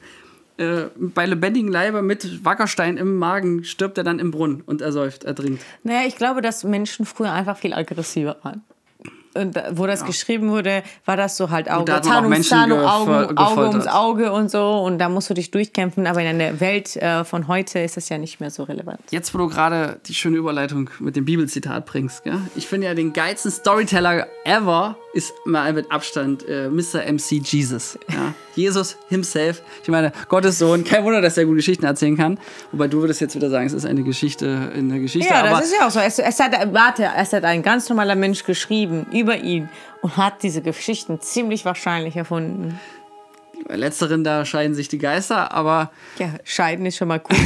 Äh, 0.58 0.84
bei 0.96 1.24
lebendigem 1.24 1.70
Leibe 1.70 2.02
mit 2.02 2.44
Wackerstein 2.44 2.98
im 2.98 3.16
Magen 3.16 3.64
stirbt 3.64 3.96
er 3.96 4.04
dann 4.04 4.18
im 4.18 4.30
Brunnen 4.30 4.60
und 4.60 4.82
ersäuft, 4.82 5.24
ertrinkt. 5.24 5.64
Naja, 5.82 6.06
ich 6.06 6.16
glaube, 6.16 6.42
dass 6.42 6.62
Menschen 6.62 7.06
früher 7.06 7.32
einfach 7.32 7.56
viel 7.56 7.72
aggressiver 7.72 8.36
waren. 8.42 8.62
Und 9.34 9.56
da- 9.56 9.70
wo 9.72 9.86
das 9.86 10.04
geschrieben 10.04 10.50
wurde, 10.50 10.82
war 11.04 11.16
das 11.16 11.36
so 11.36 11.50
halt 11.50 11.70
Auge, 11.70 12.00
Zahn 12.02 12.26
um 12.26 12.42
Zahn, 12.42 12.72
Auge, 12.72 13.68
ums 13.68 13.86
Auge 13.86 14.32
und 14.32 14.50
so. 14.50 14.78
Und 14.78 14.98
da 14.98 15.08
musst 15.08 15.30
du 15.30 15.34
dich 15.34 15.50
durchkämpfen. 15.50 16.06
Aber 16.06 16.22
in 16.22 16.38
der 16.38 16.60
Welt 16.60 16.96
äh, 16.96 17.24
von 17.24 17.48
heute 17.48 17.78
ist 17.78 17.96
das 17.96 18.08
ja 18.08 18.18
nicht 18.18 18.40
mehr 18.40 18.50
so 18.50 18.64
relevant. 18.64 19.00
Jetzt, 19.10 19.34
wo 19.34 19.38
du 19.38 19.48
gerade 19.48 20.00
die 20.06 20.14
schöne 20.14 20.36
Überleitung 20.36 20.90
mit 21.00 21.16
dem 21.16 21.24
Bibelzitat 21.24 21.86
bringst, 21.86 22.24
gell? 22.24 22.38
ich 22.54 22.66
finde 22.66 22.88
ja 22.88 22.94
den 22.94 23.12
geilsten 23.12 23.50
Storyteller 23.50 24.26
ever 24.44 24.96
ist 25.14 25.34
mal 25.44 25.72
mit 25.72 25.90
Abstand 25.90 26.46
äh, 26.48 26.68
Mr. 26.68 27.10
MC 27.10 27.32
Jesus. 27.42 27.98
Ja? 28.08 28.34
Jesus 28.54 28.96
himself. 29.08 29.62
Ich 29.82 29.88
meine, 29.88 30.12
Gottes 30.28 30.58
Sohn. 30.58 30.84
Kein 30.84 31.04
Wunder, 31.04 31.20
dass 31.20 31.36
er 31.36 31.44
gute 31.44 31.56
Geschichten 31.56 31.84
erzählen 31.84 32.16
kann. 32.16 32.38
Wobei 32.70 32.88
du 32.88 33.00
würdest 33.00 33.20
jetzt 33.20 33.34
wieder 33.34 33.50
sagen, 33.50 33.66
es 33.66 33.72
ist 33.72 33.86
eine 33.86 34.02
Geschichte 34.02 34.72
in 34.76 34.88
der 34.88 34.98
Geschichte. 35.00 35.28
Ja, 35.32 35.42
das 35.48 35.66
ist 35.66 35.74
ja 35.78 35.86
auch 35.86 35.90
so. 35.90 36.00
Es, 36.00 36.18
es 36.18 36.40
hat, 36.40 36.52
warte, 36.72 37.08
es 37.16 37.32
hat 37.32 37.44
ein 37.44 37.62
ganz 37.62 37.88
normaler 37.88 38.14
Mensch 38.14 38.44
geschrieben 38.44 39.06
über 39.12 39.36
ihn 39.38 39.68
und 40.02 40.16
hat 40.16 40.42
diese 40.42 40.62
Geschichten 40.62 41.20
ziemlich 41.20 41.64
wahrscheinlich 41.64 42.16
erfunden. 42.16 42.78
bei 43.68 43.76
letzteren, 43.76 44.24
da 44.24 44.44
scheiden 44.44 44.74
sich 44.74 44.88
die 44.88 44.98
Geister, 44.98 45.52
aber 45.52 45.92
Ja, 46.18 46.30
scheiden 46.44 46.84
ist 46.86 46.96
schon 46.96 47.08
mal 47.08 47.20
gut. 47.20 47.36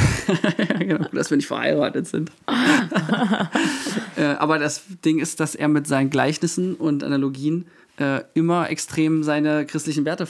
ja, 0.59 0.65
genau, 0.79 1.09
dass 1.13 1.31
wir 1.31 1.37
nicht 1.37 1.47
verheiratet 1.47 2.07
sind. 2.07 2.31
äh, 4.17 4.25
aber 4.25 4.59
das 4.59 4.83
Ding 5.05 5.19
ist, 5.19 5.41
dass 5.41 5.55
er 5.55 5.69
mit 5.69 5.87
seinen 5.87 6.11
Gleichnissen 6.11 6.75
und 6.75 7.05
Analogien 7.05 7.67
äh, 7.99 8.21
immer 8.35 8.71
extrem 8.71 9.23
seine 9.23 9.67
christlichen 9.67 10.05
Werte 10.05 10.27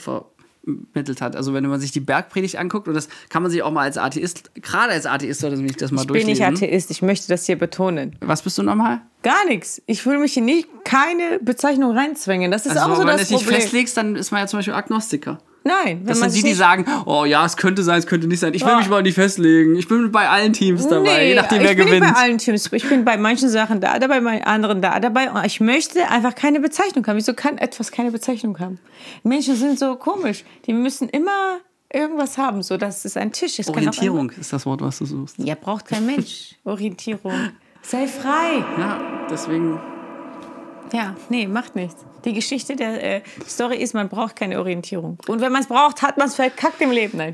vermittelt 0.91 1.21
hat. 1.21 1.35
Also 1.35 1.53
wenn 1.53 1.65
man 1.67 1.79
sich 1.79 1.91
die 1.91 1.99
Bergpredigt 1.99 2.57
anguckt, 2.57 2.87
und 2.87 2.93
das 2.93 3.07
kann 3.29 3.41
man 3.41 3.51
sich 3.51 3.63
auch 3.63 3.71
mal 3.71 3.83
als 3.83 3.97
Atheist, 3.97 4.51
gerade 4.61 4.91
als 4.93 5.05
Atheist 5.05 5.39
sollte 5.41 5.57
man 5.57 5.67
sich 5.67 5.77
das 5.77 5.91
mal 5.91 6.01
Ich 6.01 6.07
bin 6.07 6.25
nicht 6.25 6.41
durchlesen. 6.41 6.65
Atheist, 6.65 6.91
ich 6.91 7.01
möchte 7.01 7.27
das 7.29 7.45
hier 7.45 7.57
betonen. 7.57 8.15
Was 8.21 8.41
bist 8.41 8.57
du 8.57 8.63
nochmal? 8.63 9.01
Gar 9.23 9.45
nichts. 9.47 9.81
Ich 9.85 10.05
will 10.05 10.19
mich 10.19 10.33
hier 10.33 10.43
nicht 10.43 10.67
keine 10.83 11.39
Bezeichnung 11.41 11.95
reinzwängen. 11.95 12.51
Das 12.51 12.65
ist 12.65 12.77
Also 12.77 12.91
auch 12.91 12.95
so 12.95 13.01
wenn 13.01 13.07
du 13.13 13.17
das 13.17 13.27
dich 13.29 13.37
Problem. 13.37 13.61
festlegst, 13.61 13.95
dann 13.97 14.15
ist 14.15 14.31
man 14.31 14.41
ja 14.41 14.47
zum 14.47 14.59
Beispiel 14.59 14.73
Agnostiker. 14.73 15.39
Nein, 15.67 16.03
Das 16.05 16.19
man 16.19 16.29
sind 16.29 16.43
die, 16.43 16.49
die 16.49 16.53
sagen, 16.55 16.85
oh 17.05 17.25
ja, 17.25 17.45
es 17.45 17.57
könnte 17.57 17.83
sein, 17.83 17.99
es 17.99 18.07
könnte 18.07 18.27
nicht 18.27 18.39
sein. 18.39 18.53
Ich 18.53 18.61
will 18.63 18.69
Ja. 18.71 18.77
mich 18.77 18.89
mal 18.89 19.03
nicht 19.03 19.15
festlegen. 19.15 19.75
Ich 19.75 19.87
bin 19.87 20.11
bei 20.11 20.29
allen 20.29 20.53
Teams 20.53 20.87
dabei, 20.87 21.17
Nee, 21.17 21.27
je 21.29 21.35
nachdem, 21.35 21.61
ich 21.61 21.67
wer 21.67 21.75
bin 21.75 21.85
gewinnt. 21.87 22.05
nicht 22.05 22.13
bei 22.15 22.19
allen 22.21 22.37
Teams. 22.37 22.69
Ich 22.71 22.87
bin 22.89 23.03
bei 23.05 23.17
manchen 23.17 23.49
Sachen 23.49 23.81
da 23.81 23.99
dabei, 23.99 24.19
bei 24.21 24.45
anderen 24.45 24.81
da 24.81 24.99
dabei. 24.99 25.29
Und 25.31 25.45
ich 25.45 25.59
möchte 25.59 26.07
einfach 26.09 26.33
keine 26.35 26.59
Bezeichnung 26.59 27.05
haben. 27.05 27.17
Wieso 27.17 27.33
kann 27.33 27.57
etwas 27.57 27.91
keine 27.91 28.11
Bezeichnung 28.11 28.57
haben? 28.59 28.79
Menschen 29.23 29.55
sind 29.55 29.77
so 29.77 29.95
komisch. 29.95 30.43
Die 30.65 30.73
müssen 30.73 31.09
immer 31.09 31.57
irgendwas 31.93 32.37
haben. 32.37 32.63
So, 32.63 32.77
das 32.77 33.05
ist 33.05 33.17
ein 33.17 33.31
Tisch. 33.31 33.59
Es 33.59 33.69
auch 33.69 33.75
Orientierung 33.75 34.29
ist 34.31 34.51
das 34.53 34.65
Wort, 34.65 34.81
was 34.81 34.97
du 34.99 35.05
suchst. 35.05 35.35
Ja, 35.39 35.55
braucht 35.55 35.85
kein 35.85 36.05
Mensch. 36.05 36.55
Orientierung. 36.63 37.31
Sei 37.81 38.07
frei. 38.07 38.63
Ja, 38.77 38.99
deswegen 39.29 39.79
Ja, 40.93 41.15
nee, 41.29 41.47
macht 41.47 41.75
nichts. 41.75 42.05
Die 42.27 42.33
Geschichte 42.33 42.75
der 42.75 43.01
äh, 43.17 43.21
Story 43.47 43.77
ist, 43.77 43.93
man 43.93 44.09
braucht 44.09 44.35
keine 44.35 44.59
Orientierung. 44.59 45.17
Und 45.27 45.39
wenn 45.41 45.51
man 45.51 45.61
es 45.61 45.67
braucht, 45.67 46.01
hat 46.01 46.17
man 46.17 46.27
es 46.27 46.35
verkackt 46.35 46.81
im 46.81 46.91
Leben. 46.91 47.17
Nein. 47.17 47.33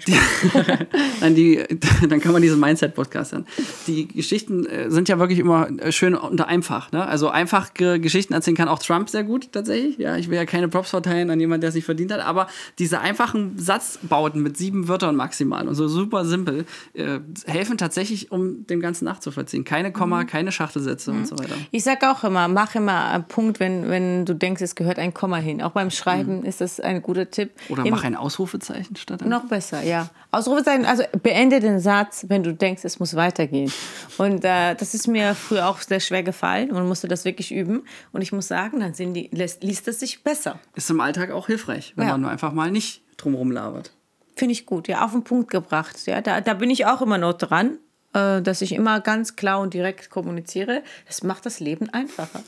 Nein, 1.22 1.36
die, 1.36 1.64
dann 2.08 2.20
kann 2.22 2.32
man 2.32 2.42
diesen 2.42 2.60
Mindset-Podcast 2.60 3.32
hören. 3.34 3.48
Die 3.88 4.08
Geschichten 4.08 4.66
äh, 4.68 4.92
sind 4.92 5.10
ja 5.10 5.18
wirklich 5.20 5.40
immer 5.40 5.68
äh, 5.80 5.92
schön 5.92 6.14
unter 6.16 6.48
einfach. 6.48 6.92
Ne? 6.92 7.06
Also 7.06 7.30
einfach 7.30 7.74
ge 7.74 7.98
Geschichten 8.00 8.34
erzählen 8.34 8.56
kann 8.56 8.68
auch 8.68 8.80
Trump 8.80 9.10
sehr 9.10 9.24
gut 9.24 9.52
tatsächlich. 9.52 9.98
Ja, 9.98 10.16
ich 10.16 10.30
will 10.30 10.36
ja 10.36 10.46
keine 10.46 10.68
Props 10.68 10.92
verteilen 10.92 11.30
an 11.32 11.40
jemanden, 11.40 11.62
der 11.62 11.70
es 11.70 11.76
nicht 11.76 11.86
verdient 11.86 12.12
hat, 12.14 12.20
aber 12.24 12.48
diese 12.78 13.00
einfachen 13.00 13.58
Satzbauten 13.58 14.44
mit 14.44 14.58
sieben 14.58 14.88
Wörtern 14.88 15.16
maximal 15.16 15.68
und 15.68 15.74
so 15.76 15.88
super 15.88 16.24
simpel 16.24 16.66
äh, 16.94 17.20
helfen 17.48 17.80
tatsächlich, 17.80 18.32
um 18.32 18.68
dem 18.68 18.80
Ganzen 18.80 19.06
nachzuvollziehen. 19.06 19.64
Keine 19.64 19.92
Komma, 19.92 20.22
Mhm. 20.22 20.28
keine 20.28 20.52
Schachtelsätze 20.52 21.10
und 21.12 21.28
so 21.28 21.38
weiter. 21.40 21.56
Ich 21.72 21.84
sage 21.84 22.12
auch 22.12 22.24
immer, 22.24 22.48
mach 22.48 22.76
immer 22.76 23.06
einen 23.12 23.24
Punkt, 23.24 23.60
wenn, 23.60 23.90
wenn 23.90 24.26
du 24.26 24.36
denkst, 24.36 24.62
es 24.62 24.76
gehört 24.76 24.83
ein 25.00 25.14
Komma 25.14 25.38
hin. 25.38 25.62
Auch 25.62 25.72
beim 25.72 25.90
Schreiben 25.92 26.44
ist 26.44 26.62
das 26.62 26.80
ein 26.80 27.02
guter 27.02 27.30
Tipp. 27.30 27.52
Oder 27.70 27.86
Im- 27.86 27.92
mach 27.92 28.04
ein 28.04 28.16
Ausrufezeichen 28.16 28.96
statt 28.96 29.22
ein 29.24 29.30
Noch 29.30 29.46
besser, 29.46 29.82
ja. 29.84 30.10
Ausrufezeichen, 30.32 30.86
also 30.86 31.04
beende 31.22 31.60
den 31.60 31.80
Satz, 31.80 32.26
wenn 32.28 32.44
du 32.44 32.54
denkst, 32.54 32.84
es 32.86 33.00
muss 33.00 33.16
weitergehen. 33.16 33.72
Und 34.18 34.44
äh, 34.46 34.76
das 34.76 34.94
ist 34.94 35.08
mir 35.08 35.36
früher 35.36 35.68
auch 35.68 35.80
sehr 35.80 36.00
schwer 36.00 36.24
gefallen 36.24 36.72
und 36.72 36.88
musste 36.88 37.08
das 37.08 37.26
wirklich 37.26 37.52
üben. 37.52 37.84
Und 38.12 38.22
ich 38.22 38.32
muss 38.32 38.48
sagen, 38.48 38.80
dann 38.80 38.94
sind 38.94 39.14
die, 39.14 39.30
lässt, 39.32 39.64
liest 39.64 39.88
es 39.88 40.00
sich 40.00 40.24
besser. 40.24 40.60
Ist 40.76 40.90
im 40.90 41.00
Alltag 41.02 41.32
auch 41.32 41.48
hilfreich, 41.48 41.94
wenn 41.96 42.06
Ja. 42.08 42.14
man 42.14 42.22
nur 42.22 42.30
einfach 42.32 42.52
mal 42.54 42.72
nicht 42.72 43.02
drumherum 43.18 43.52
labert. 43.52 43.92
Finde 44.36 44.54
ich 44.54 44.66
gut, 44.66 44.88
ja, 44.88 45.06
auf 45.06 45.12
den 45.12 45.24
Punkt 45.24 45.52
gebracht. 45.52 46.06
Ja, 46.08 46.20
da, 46.22 46.42
da 46.42 46.56
bin 46.56 46.70
ich 46.72 46.88
auch 46.88 47.02
immer 47.04 47.20
noch 47.20 47.34
dran, 47.34 47.78
äh, 48.14 48.42
dass 48.42 48.62
ich 48.64 48.72
immer 48.72 49.00
ganz 49.00 49.36
klar 49.36 49.60
und 49.60 49.76
direkt 49.76 50.10
kommuniziere. 50.10 50.82
Das 51.06 51.22
macht 51.22 51.46
das 51.46 51.60
Leben 51.60 51.90
einfacher. 51.92 52.42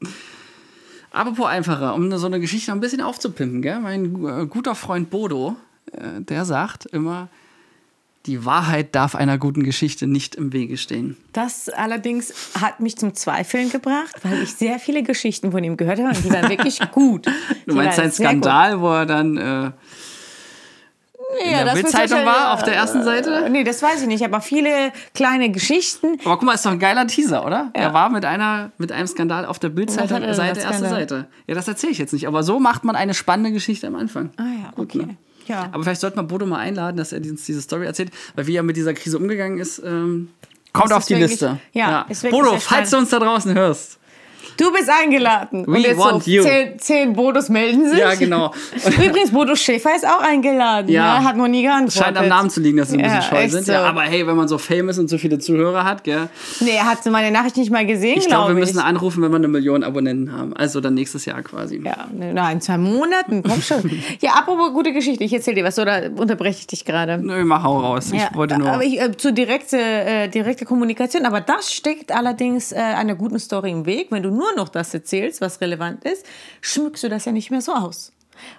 Apropos 1.16 1.46
einfacher, 1.46 1.94
um 1.94 2.14
so 2.18 2.26
eine 2.26 2.40
Geschichte 2.40 2.70
noch 2.70 2.76
ein 2.76 2.80
bisschen 2.80 3.00
aufzupimpen, 3.00 3.62
gell? 3.62 3.80
mein 3.80 4.04
äh, 4.24 4.46
guter 4.46 4.74
Freund 4.74 5.08
Bodo, 5.08 5.56
äh, 5.92 6.20
der 6.20 6.44
sagt 6.44 6.84
immer, 6.84 7.28
die 8.26 8.44
Wahrheit 8.44 8.94
darf 8.94 9.14
einer 9.14 9.38
guten 9.38 9.62
Geschichte 9.62 10.06
nicht 10.06 10.34
im 10.34 10.52
Wege 10.52 10.76
stehen. 10.76 11.16
Das 11.32 11.70
allerdings 11.70 12.34
hat 12.60 12.80
mich 12.80 12.98
zum 12.98 13.14
Zweifeln 13.14 13.70
gebracht, 13.70 14.14
weil 14.24 14.42
ich 14.42 14.52
sehr 14.52 14.78
viele 14.78 15.02
Geschichten 15.02 15.52
von 15.52 15.64
ihm 15.64 15.78
gehört 15.78 16.00
habe 16.00 16.08
und 16.08 16.22
die 16.22 16.30
waren 16.30 16.50
wirklich 16.50 16.80
gut. 16.92 17.26
Du 17.66 17.74
meinst 17.74 17.96
sein 17.96 18.12
Skandal, 18.12 18.80
wo 18.82 18.90
er 18.90 19.06
dann 19.06 19.38
äh, 19.38 19.70
in 21.46 21.64
der 21.64 21.72
Bildzeitung 21.72 22.24
war, 22.24 22.54
auf 22.54 22.62
der 22.62 22.74
ersten 22.74 23.02
Seite? 23.02 23.48
Nee, 23.50 23.64
das 23.64 23.82
weiß 23.82 24.02
ich 24.02 24.08
nicht, 24.08 24.24
aber 24.24 24.40
viele 24.40 24.92
kleine 25.14 25.50
Geschichten. 25.50 26.18
Aber 26.24 26.36
guck 26.36 26.44
mal, 26.44 26.54
ist 26.54 26.64
doch 26.66 26.70
ein 26.70 26.78
geiler 26.78 27.06
Teaser, 27.06 27.44
oder? 27.44 27.70
Er 27.72 27.92
war 27.92 28.10
mit, 28.10 28.24
einer, 28.24 28.70
mit 28.78 28.92
einem 28.92 29.06
Skandal 29.06 29.44
auf 29.44 29.58
der 29.58 29.68
Bildzeitung, 29.70 30.20
Seite, 30.34 30.60
erste? 30.60 30.88
Seite. 30.88 31.26
Ja, 31.46 31.54
das 31.54 31.68
erzähle 31.68 31.92
ich 31.92 31.98
jetzt 31.98 32.12
nicht, 32.12 32.26
aber 32.26 32.42
so 32.42 32.58
macht 32.58 32.84
man 32.84 32.96
eine 32.96 33.14
spannende 33.14 33.52
Geschichte 33.52 33.86
am 33.86 33.96
Anfang. 33.96 34.30
Ah 34.36 34.42
ja, 34.42 34.70
Gut, 34.74 34.94
okay. 34.94 35.06
ne? 35.06 35.16
Ja. 35.46 35.68
Aber 35.72 35.84
vielleicht 35.84 36.00
sollte 36.00 36.16
man 36.16 36.26
Bodo 36.26 36.44
mal 36.46 36.58
einladen, 36.58 36.96
dass 36.96 37.12
er 37.12 37.20
uns 37.20 37.44
diese 37.44 37.62
Story 37.62 37.86
erzählt, 37.86 38.10
weil 38.34 38.46
wie 38.46 38.56
er 38.56 38.62
mit 38.62 38.76
dieser 38.76 38.94
Krise 38.94 39.16
umgegangen 39.18 39.58
ist, 39.58 39.80
ähm, 39.84 40.30
kommt 40.72 40.92
auf 40.92 41.06
die 41.06 41.14
Liste. 41.14 41.58
ja, 41.72 42.04
ist 42.08 42.22
wirklich 42.22 42.42
Bodo, 42.42 42.58
falls 42.58 42.90
du 42.90 42.98
uns 42.98 43.10
da 43.10 43.18
draußen 43.18 43.54
hörst. 43.54 43.98
Du 44.56 44.72
bist 44.72 44.88
eingeladen. 44.90 45.64
We 45.66 45.76
und 45.76 45.80
jetzt 45.82 45.98
want 45.98 46.24
so 46.24 46.30
you. 46.30 46.42
Zehn, 46.42 46.78
zehn 46.78 47.12
Bodos 47.12 47.48
melden 47.48 47.88
sich. 47.90 47.98
Ja, 47.98 48.14
genau. 48.14 48.52
Übrigens, 49.04 49.30
Bodo 49.30 49.54
Schäfer 49.54 49.94
ist 49.94 50.06
auch 50.06 50.20
eingeladen. 50.20 50.90
Ja. 50.90 51.16
Ja. 51.18 51.24
Hat 51.24 51.36
noch 51.36 51.48
nie 51.48 51.62
geantwortet. 51.62 52.02
Scheint 52.02 52.16
am 52.16 52.28
Namen 52.28 52.50
zu 52.50 52.60
liegen, 52.60 52.78
dass 52.78 52.90
sie 52.90 52.96
ein 52.96 53.02
bisschen 53.02 53.16
Ja, 53.20 53.22
scheu 53.22 53.48
sind. 53.48 53.66
so. 53.66 53.72
Ja, 53.72 53.84
aber 53.84 54.02
hey, 54.02 54.26
wenn 54.26 54.36
man 54.36 54.48
so 54.48 54.58
fame 54.58 54.88
ist 54.88 54.98
und 54.98 55.08
so 55.08 55.18
viele 55.18 55.38
Zuhörer 55.38 55.84
hat, 55.84 56.04
gell? 56.04 56.28
Nee, 56.60 56.76
er 56.76 56.86
hat 56.86 57.04
meine 57.06 57.30
Nachricht 57.30 57.56
nicht 57.56 57.70
mal 57.70 57.86
gesehen, 57.86 58.18
Ich 58.18 58.26
glaube, 58.26 58.48
wir 58.54 58.58
müssen 58.60 58.78
anrufen, 58.78 59.22
wenn 59.22 59.30
wir 59.30 59.36
eine 59.36 59.48
Million 59.48 59.84
Abonnenten 59.84 60.32
haben. 60.32 60.54
Also 60.56 60.80
dann 60.80 60.94
nächstes 60.94 61.24
Jahr 61.24 61.42
quasi. 61.42 61.82
Ja, 61.84 62.06
ne, 62.12 62.32
na, 62.34 62.50
in 62.50 62.60
zwei 62.60 62.78
Monaten, 62.78 63.42
komm 63.42 63.60
schon. 63.62 63.90
ja, 64.20 64.32
apropos 64.32 64.72
gute 64.72 64.92
Geschichte, 64.92 65.24
ich 65.24 65.32
erzähle 65.32 65.56
dir 65.56 65.64
was, 65.64 65.78
oder 65.78 66.10
unterbreche 66.16 66.60
ich 66.60 66.66
dich 66.66 66.84
gerade? 66.84 67.18
Nö, 67.18 67.44
mach 67.44 67.62
hau 67.62 67.78
raus. 67.80 68.10
Ich 68.12 68.22
wollte 68.34 68.58
nur. 68.58 68.68
aber 68.70 68.84
ich, 68.84 69.00
äh, 69.00 69.16
zu 69.16 69.32
direkte, 69.32 69.78
äh, 69.78 70.28
direkte 70.28 70.64
Kommunikation. 70.64 71.26
Aber 71.26 71.40
das 71.40 71.72
steckt 71.72 72.12
allerdings 72.12 72.72
äh, 72.72 72.76
einer 72.76 73.14
guten 73.14 73.38
Story 73.38 73.70
im 73.70 73.86
Weg. 73.86 74.08
Wenn 74.10 74.22
du 74.22 74.30
nur 74.30 74.45
noch 74.54 74.68
das 74.68 74.92
erzählst, 74.94 75.40
was 75.40 75.60
relevant 75.60 76.04
ist, 76.04 76.26
schmückst 76.60 77.04
du 77.04 77.08
das 77.08 77.24
ja 77.24 77.32
nicht 77.32 77.50
mehr 77.50 77.62
so 77.62 77.72
aus. 77.72 78.12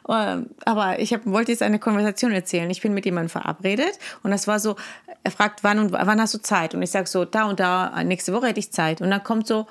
Ähm, 0.09 0.49
aber 0.65 0.99
ich 0.99 1.13
hab, 1.13 1.25
wollte 1.25 1.51
jetzt 1.51 1.61
eine 1.61 1.79
Konversation 1.79 2.31
erzählen. 2.31 2.69
Ich 2.69 2.81
bin 2.81 2.93
mit 2.93 3.05
jemandem 3.05 3.29
verabredet 3.29 3.99
und 4.23 4.31
das 4.31 4.47
war 4.47 4.59
so, 4.59 4.75
er 5.23 5.31
fragt, 5.31 5.63
wann 5.63 5.79
und 5.79 5.91
wann 5.91 6.21
hast 6.21 6.33
du 6.33 6.41
Zeit? 6.41 6.73
Und 6.73 6.81
ich 6.81 6.91
sage 6.91 7.07
so, 7.07 7.25
da 7.25 7.45
und 7.45 7.59
da, 7.59 8.03
nächste 8.03 8.33
Woche 8.33 8.47
hätte 8.47 8.59
ich 8.59 8.71
Zeit. 8.71 9.01
Und 9.01 9.11
dann 9.11 9.23
kommt 9.23 9.47
so, 9.47 9.67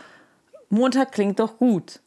Montag 0.68 1.12
klingt 1.12 1.40
doch 1.40 1.59
gut. 1.59 2.00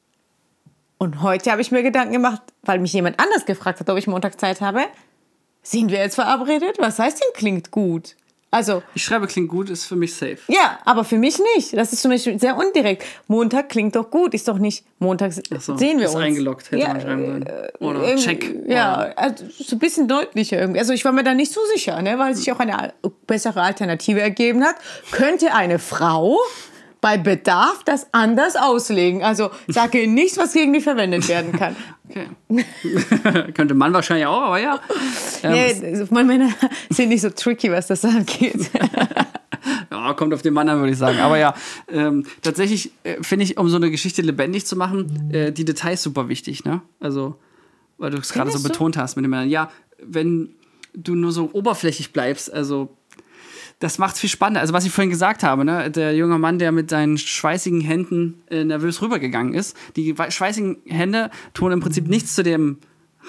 Und 0.98 1.22
heute 1.22 1.52
habe 1.52 1.62
ich 1.62 1.72
mir 1.72 1.82
Gedanken 1.82 2.13
gemacht, 2.13 2.41
weil 2.62 2.80
mich 2.80 2.93
jemand 2.93 3.19
anders 3.19 3.45
gefragt 3.45 3.80
hat, 3.80 3.89
ob 3.89 3.98
ich 3.98 4.08
Montag 4.08 4.39
Zeit 4.39 4.60
habe. 4.62 4.82
Sind 5.63 5.91
wir 5.91 6.00
jetzt 6.00 6.15
verabredet? 6.15 6.78
Was 6.78 7.00
heißt 7.00 7.19
denn 7.22 7.34
klingt 7.34 7.72
gut? 7.72 8.15
Also, 8.52 8.82
ich 8.96 9.04
schreibe, 9.04 9.28
klingt 9.28 9.48
gut, 9.48 9.70
ist 9.70 9.86
für 9.86 9.96
mich 9.96 10.16
safe. 10.16 10.40
ja, 10.48 10.80
aber 10.84 11.04
für 11.04 11.18
mich 11.20 11.38
nicht. 11.56 11.78
Das 11.78 11.94
ist 11.94 12.02
für 12.02 12.08
mich 12.08 12.24
sehr 12.24 12.58
undirekt. 12.58 13.04
Montag 13.28 13.70
klingt 13.70 13.96
doch 13.96 14.10
gut, 14.10 14.34
ist 14.34 14.48
doch 14.48 14.58
nicht 14.58 14.84
Montag 14.98 15.34
so, 15.34 15.78
sehen 15.78 16.00
wir 16.00 16.06
ist 16.08 16.16
uns. 16.16 16.24
eingeloggt, 16.24 16.66
hätte 16.72 16.82
ja, 16.82 16.88
man 16.90 17.02
schreiben 17.02 17.26
sollen. 17.26 17.46
Oder 17.80 18.04
irgendwie- 18.08 18.24
check. 18.24 18.56
Ja, 18.68 18.98
Oder- 19.02 19.20
also 19.20 19.46
so 19.60 19.76
ein 19.76 19.80
bisschen 19.80 20.08
deutlicher 20.08 20.60
irgendwie. 20.60 20.80
Also 20.80 20.94
ich 20.94 21.06
war 21.06 21.12
mir 21.12 21.24
da 21.24 21.36
nicht 21.36 21.52
so 21.54 21.62
sicher, 21.76 22.02
ne, 22.02 22.18
weil 22.18 22.34
sich 22.36 22.52
auch 22.52 22.60
eine 22.60 22.94
bessere 23.28 23.62
Alternative 23.62 24.20
ergeben 24.20 24.64
hat. 24.64 24.76
Könnte 25.12 25.54
eine 25.54 25.78
Frau 25.78 26.38
bei 27.02 27.18
Bedarf 27.18 27.84
das 27.86 28.08
anders 28.12 28.56
auslegen? 28.56 29.24
Also 29.24 29.50
sage 29.68 30.08
nichts, 30.08 30.38
was 30.38 30.54
gegen 30.54 30.74
die 30.74 30.82
verwendet 30.82 31.28
werden 31.28 31.52
kann. 31.54 31.76
Okay. 32.10 32.28
Könnte 33.54 33.74
man 33.76 33.94
wahrscheinlich 33.94 34.26
auch, 34.26 34.42
aber 34.42 34.60
ja. 34.60 34.80
Ähm, 35.44 35.52
Nee, 35.52 36.08
meine 36.10 36.28
Männer 36.28 36.50
sind 36.90 37.10
nicht 37.10 37.22
so 37.22 37.30
tricky, 37.30 37.72
was 37.72 37.88
das 37.88 38.04
angeht. 38.04 38.72
ja, 39.92 40.14
kommt 40.14 40.34
auf 40.34 40.42
den 40.42 40.54
Mann 40.54 40.68
an, 40.70 40.80
würde 40.80 40.92
ich 40.92 40.98
sagen. 40.98 41.20
Aber 41.20 41.38
ja, 41.38 41.54
ähm, 41.92 42.26
tatsächlich 42.42 42.92
äh, 43.04 43.22
finde 43.22 43.46
ich, 43.46 43.58
um 43.58 43.70
so 43.70 43.78
eine 43.78 43.92
Geschichte 43.92 44.22
lebendig 44.22 44.66
zu 44.66 44.76
machen, 44.76 45.32
äh, 45.32 45.52
die 45.52 45.66
Details 45.66 46.02
super 46.02 46.30
wichtig. 46.30 46.66
Ne? 46.66 46.82
Also, 47.00 47.36
weil 47.98 48.12
du 48.12 48.18
es 48.18 48.34
gerade 48.34 48.52
so 48.52 48.62
betont 48.64 48.98
hast 48.98 49.16
mit 49.16 49.24
dem 49.24 49.32
Männern. 49.32 49.50
Ja, 49.50 49.72
wenn 50.02 50.50
du 50.94 51.16
nur 51.16 51.32
so 51.32 51.50
oberflächlich 51.54 52.12
bleibst, 52.12 52.52
also 52.52 52.90
das 53.80 53.98
macht 53.98 54.18
viel 54.18 54.30
spannender. 54.30 54.62
Also 54.62 54.74
was 54.74 54.86
ich 54.86 54.92
vorhin 54.92 55.10
gesagt 55.10 55.44
habe, 55.44 55.63
ne? 55.63 55.89
der 55.89 56.13
junge 56.13 56.38
Mann, 56.38 56.60
der 56.60 56.72
mit 56.72 56.89
seinen 56.89 57.18
schweißigen 57.18 57.82
Händen 57.82 58.42
äh, 58.50 58.63
nervös 58.63 59.02
rübergegangen 59.02 59.54
ist. 59.54 59.76
Die 59.96 60.13
schweißigen 60.13 60.78
Hände 60.86 61.32
tun 61.54 61.72
im 61.72 61.80
Prinzip 61.80 62.08
nichts 62.08 62.36
zu, 62.36 62.44
dem 62.44 62.78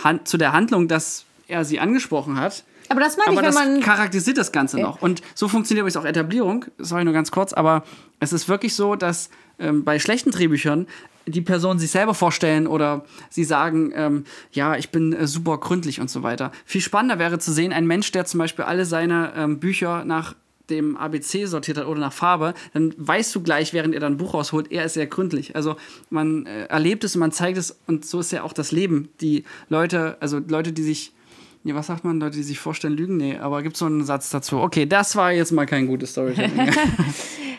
Han 0.02 0.26
zu 0.26 0.36
der 0.38 0.52
Handlung, 0.52 0.88
dass 0.88 1.24
er 1.46 1.64
sie 1.64 1.78
angesprochen 1.78 2.38
hat. 2.38 2.64
Aber 2.90 3.00
das 3.00 3.16
meine 3.16 3.32
ich, 3.32 3.38
Aber 3.38 3.46
wenn 3.46 3.54
das 3.54 3.54
man. 3.54 3.80
charakterisiert 3.80 4.36
das 4.36 4.50
Ganze 4.50 4.80
noch. 4.80 5.00
Und 5.00 5.22
so 5.34 5.46
funktioniert 5.46 5.82
übrigens 5.82 5.96
auch 5.96 6.04
Etablierung. 6.04 6.64
Sorry, 6.78 7.04
nur 7.04 7.14
ganz 7.14 7.30
kurz. 7.30 7.52
Aber 7.52 7.84
es 8.18 8.32
ist 8.32 8.48
wirklich 8.48 8.74
so, 8.74 8.96
dass 8.96 9.30
ähm, 9.60 9.84
bei 9.84 10.00
schlechten 10.00 10.32
Drehbüchern 10.32 10.88
die 11.26 11.40
Personen 11.40 11.78
sich 11.78 11.92
selber 11.92 12.14
vorstellen 12.14 12.66
oder 12.66 13.04
sie 13.28 13.44
sagen, 13.44 13.92
ähm, 13.94 14.24
ja, 14.50 14.74
ich 14.76 14.90
bin 14.90 15.12
äh, 15.12 15.28
super 15.28 15.58
gründlich 15.58 16.00
und 16.00 16.10
so 16.10 16.24
weiter. 16.24 16.50
Viel 16.64 16.80
spannender 16.80 17.20
wäre 17.20 17.38
zu 17.38 17.52
sehen, 17.52 17.72
ein 17.72 17.86
Mensch, 17.86 18.10
der 18.10 18.24
zum 18.24 18.38
Beispiel 18.38 18.64
alle 18.64 18.84
seine 18.84 19.32
ähm, 19.36 19.60
Bücher 19.60 20.04
nach 20.04 20.34
dem 20.68 20.96
ABC 20.96 21.46
sortiert 21.46 21.78
hat 21.78 21.86
oder 21.86 22.00
nach 22.00 22.12
Farbe, 22.12 22.54
dann 22.72 22.94
weißt 22.96 23.34
du 23.34 23.42
gleich, 23.42 23.72
während 23.72 23.94
er 23.94 24.00
dann 24.00 24.14
ein 24.14 24.16
Buch 24.16 24.34
rausholt, 24.34 24.70
er 24.70 24.84
ist 24.84 24.94
sehr 24.94 25.06
gründlich. 25.06 25.56
Also 25.56 25.76
man 26.10 26.46
äh, 26.46 26.64
erlebt 26.66 27.04
es 27.04 27.14
und 27.14 27.20
man 27.20 27.32
zeigt 27.32 27.58
es 27.58 27.78
und 27.86 28.04
so 28.04 28.20
ist 28.20 28.32
ja 28.32 28.42
auch 28.42 28.52
das 28.52 28.72
Leben. 28.72 29.08
Die 29.20 29.44
Leute, 29.68 30.16
also 30.20 30.38
Leute, 30.38 30.72
die 30.72 30.82
sich 30.82 31.12
Nee, 31.62 31.74
was 31.74 31.88
sagt 31.88 32.04
man? 32.04 32.18
Leute, 32.20 32.36
die 32.36 32.42
sich 32.42 32.58
vorstellen, 32.58 32.96
lügen? 32.96 33.16
Nee, 33.18 33.36
aber 33.36 33.62
gibt 33.62 33.76
so 33.76 33.84
einen 33.86 34.04
Satz 34.04 34.30
dazu. 34.30 34.58
Okay, 34.60 34.86
das 34.86 35.14
war 35.14 35.30
jetzt 35.32 35.52
mal 35.52 35.66
kein 35.66 35.86
gutes 35.86 36.10
Storytelling. 36.12 36.70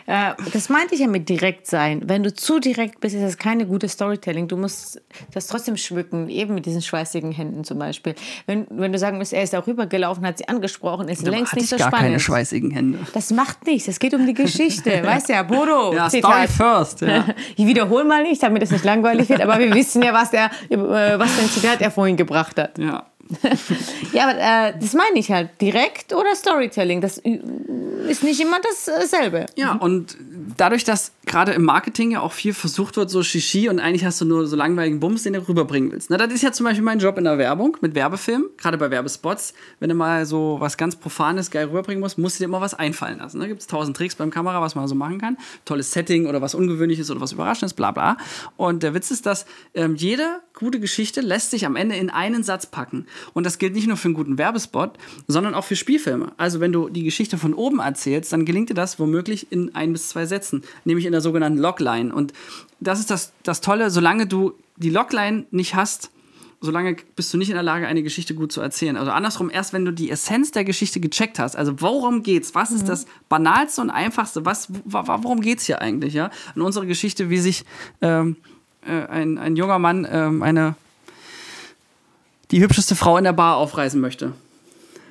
Äh, 0.04 0.32
das 0.52 0.68
meinte 0.68 0.96
ich 0.96 1.00
ja 1.00 1.06
mit 1.06 1.28
direkt 1.28 1.68
sein. 1.68 2.02
Wenn 2.04 2.24
du 2.24 2.34
zu 2.34 2.58
direkt 2.58 2.98
bist, 2.98 3.14
ist 3.14 3.22
das 3.22 3.38
keine 3.38 3.66
gute 3.66 3.88
Storytelling. 3.88 4.48
Du 4.48 4.56
musst 4.56 5.00
das 5.32 5.46
trotzdem 5.46 5.76
schmücken, 5.76 6.28
eben 6.28 6.54
mit 6.56 6.66
diesen 6.66 6.82
schweißigen 6.82 7.30
Händen 7.30 7.62
zum 7.62 7.78
Beispiel. 7.78 8.16
Wenn, 8.46 8.66
wenn 8.70 8.92
du 8.92 8.98
sagen 8.98 9.18
musst, 9.18 9.32
er 9.32 9.44
ist 9.44 9.54
auch 9.54 9.64
rübergelaufen, 9.64 10.26
hat 10.26 10.38
sie 10.38 10.48
angesprochen, 10.48 11.08
ist 11.08 11.22
längst 11.24 11.52
Hatte 11.52 11.60
nicht 11.60 11.64
ich 11.66 11.70
so 11.70 11.76
gar 11.76 11.86
spannend. 11.86 12.06
keine 12.08 12.18
schweißigen 12.20 12.72
Hände. 12.72 12.98
Das 13.14 13.30
macht 13.30 13.64
nichts, 13.64 13.86
es 13.86 14.00
geht 14.00 14.12
um 14.12 14.26
die 14.26 14.34
Geschichte. 14.34 14.90
weißt 15.04 15.28
ja, 15.28 15.44
Bodo, 15.44 15.94
Ja, 15.94 16.08
Story 16.10 16.46
Zitat. 16.46 16.50
first. 16.50 17.00
Ja. 17.02 17.24
Ich 17.56 17.64
wiederhole 17.66 18.02
mal 18.02 18.24
nicht, 18.24 18.42
damit 18.42 18.60
es 18.64 18.72
nicht 18.72 18.84
langweilig 18.84 19.28
wird, 19.28 19.40
aber 19.40 19.60
wir 19.60 19.72
wissen 19.72 20.02
ja, 20.02 20.12
was, 20.12 20.32
der, 20.32 20.46
äh, 20.68 20.76
was 21.16 21.30
für 21.30 21.42
ein 21.42 21.48
Zitat 21.48 21.80
er 21.80 21.92
vorhin 21.92 22.16
gebracht 22.16 22.58
hat. 22.58 22.76
ja. 22.76 23.06
Ja, 24.12 24.28
aber 24.28 24.38
äh, 24.38 24.74
das 24.78 24.92
meine 24.94 25.18
ich 25.18 25.30
halt. 25.30 25.50
Direkt 25.60 26.12
oder 26.12 26.34
Storytelling, 26.34 27.00
das 27.00 27.18
ist 27.18 28.22
nicht 28.22 28.40
immer 28.40 28.58
dasselbe. 28.60 29.46
Ja, 29.56 29.72
und 29.72 30.16
dadurch, 30.56 30.84
dass 30.84 31.12
gerade 31.32 31.52
im 31.52 31.64
Marketing 31.64 32.10
ja 32.10 32.20
auch 32.20 32.32
viel 32.32 32.52
versucht 32.52 32.98
wird, 32.98 33.08
so 33.08 33.22
Shishi 33.22 33.70
und 33.70 33.80
eigentlich 33.80 34.04
hast 34.04 34.20
du 34.20 34.26
nur 34.26 34.46
so 34.46 34.54
langweiligen 34.54 35.00
Bums, 35.00 35.22
den 35.22 35.32
du 35.32 35.48
rüberbringen 35.48 35.90
willst. 35.90 36.10
Na, 36.10 36.18
das 36.18 36.30
ist 36.30 36.42
ja 36.42 36.52
zum 36.52 36.64
Beispiel 36.64 36.84
mein 36.84 36.98
Job 36.98 37.16
in 37.16 37.24
der 37.24 37.38
Werbung 37.38 37.78
mit 37.80 37.94
Werbefilmen, 37.94 38.50
gerade 38.58 38.76
bei 38.76 38.90
Werbespots. 38.90 39.54
Wenn 39.80 39.88
du 39.88 39.94
mal 39.94 40.26
so 40.26 40.58
was 40.60 40.76
ganz 40.76 40.94
Profanes 40.94 41.50
geil 41.50 41.68
rüberbringen 41.68 42.02
musst, 42.02 42.18
musst 42.18 42.38
du 42.38 42.42
dir 42.42 42.48
immer 42.48 42.60
was 42.60 42.74
einfallen 42.74 43.18
lassen. 43.18 43.40
Da 43.40 43.46
gibt 43.46 43.62
es 43.62 43.66
tausend 43.66 43.96
Tricks 43.96 44.14
beim 44.14 44.30
Kamera, 44.30 44.60
was 44.60 44.74
man 44.74 44.86
so 44.86 44.94
machen 44.94 45.18
kann. 45.18 45.38
Tolles 45.64 45.90
Setting 45.92 46.26
oder 46.26 46.42
was 46.42 46.54
Ungewöhnliches 46.54 47.10
oder 47.10 47.22
was 47.22 47.32
Überraschendes, 47.32 47.72
bla 47.72 47.92
bla. 47.92 48.18
Und 48.58 48.82
der 48.82 48.92
Witz 48.92 49.10
ist, 49.10 49.24
dass 49.24 49.46
ähm, 49.72 49.94
jede 49.94 50.40
gute 50.52 50.80
Geschichte 50.80 51.22
lässt 51.22 51.50
sich 51.50 51.64
am 51.64 51.76
Ende 51.76 51.96
in 51.96 52.10
einen 52.10 52.42
Satz 52.42 52.66
packen. 52.66 53.06
Und 53.32 53.46
das 53.46 53.56
gilt 53.56 53.74
nicht 53.74 53.86
nur 53.86 53.96
für 53.96 54.08
einen 54.08 54.14
guten 54.14 54.36
Werbespot, 54.36 54.98
sondern 55.28 55.54
auch 55.54 55.64
für 55.64 55.76
Spielfilme. 55.76 56.32
Also 56.36 56.60
wenn 56.60 56.72
du 56.72 56.90
die 56.90 57.04
Geschichte 57.04 57.38
von 57.38 57.54
oben 57.54 57.78
erzählst, 57.78 58.34
dann 58.34 58.44
gelingt 58.44 58.68
dir 58.68 58.74
das 58.74 58.98
womöglich 58.98 59.50
in 59.50 59.74
ein 59.74 59.94
bis 59.94 60.10
zwei 60.10 60.26
Sätzen, 60.26 60.62
nämlich 60.84 61.06
in 61.06 61.12
der 61.12 61.21
sogenannten 61.22 61.58
Logline. 61.58 62.14
Und 62.14 62.32
das 62.80 63.00
ist 63.00 63.10
das, 63.10 63.32
das 63.42 63.60
Tolle, 63.60 63.90
solange 63.90 64.26
du 64.26 64.52
die 64.76 64.90
Logline 64.90 65.46
nicht 65.50 65.74
hast, 65.74 66.10
solange 66.60 66.96
bist 67.16 67.32
du 67.34 67.38
nicht 67.38 67.48
in 67.48 67.54
der 67.54 67.62
Lage, 67.64 67.88
eine 67.88 68.02
Geschichte 68.04 68.34
gut 68.34 68.52
zu 68.52 68.60
erzählen. 68.60 68.96
Also 68.96 69.10
andersrum, 69.10 69.50
erst 69.50 69.72
wenn 69.72 69.84
du 69.84 69.92
die 69.92 70.10
Essenz 70.10 70.52
der 70.52 70.64
Geschichte 70.64 71.00
gecheckt 71.00 71.38
hast, 71.40 71.56
also 71.56 71.80
worum 71.80 72.22
geht's, 72.22 72.54
was 72.54 72.70
ist 72.70 72.88
das 72.88 73.06
Banalste 73.28 73.80
und 73.80 73.90
Einfachste, 73.90 74.44
was, 74.44 74.72
wa- 74.84 75.06
wa- 75.06 75.18
worum 75.22 75.40
geht's 75.40 75.64
hier 75.66 75.80
eigentlich, 75.80 76.14
ja? 76.14 76.30
In 76.54 76.62
unserer 76.62 76.86
Geschichte, 76.86 77.30
wie 77.30 77.38
sich 77.38 77.64
ähm, 78.00 78.36
äh, 78.86 79.06
ein, 79.06 79.38
ein 79.38 79.56
junger 79.56 79.80
Mann 79.80 80.06
ähm, 80.08 80.42
eine 80.42 80.76
die 82.52 82.60
hübscheste 82.60 82.94
Frau 82.94 83.16
in 83.16 83.24
der 83.24 83.32
Bar 83.32 83.56
aufreißen 83.56 84.00
möchte. 84.00 84.32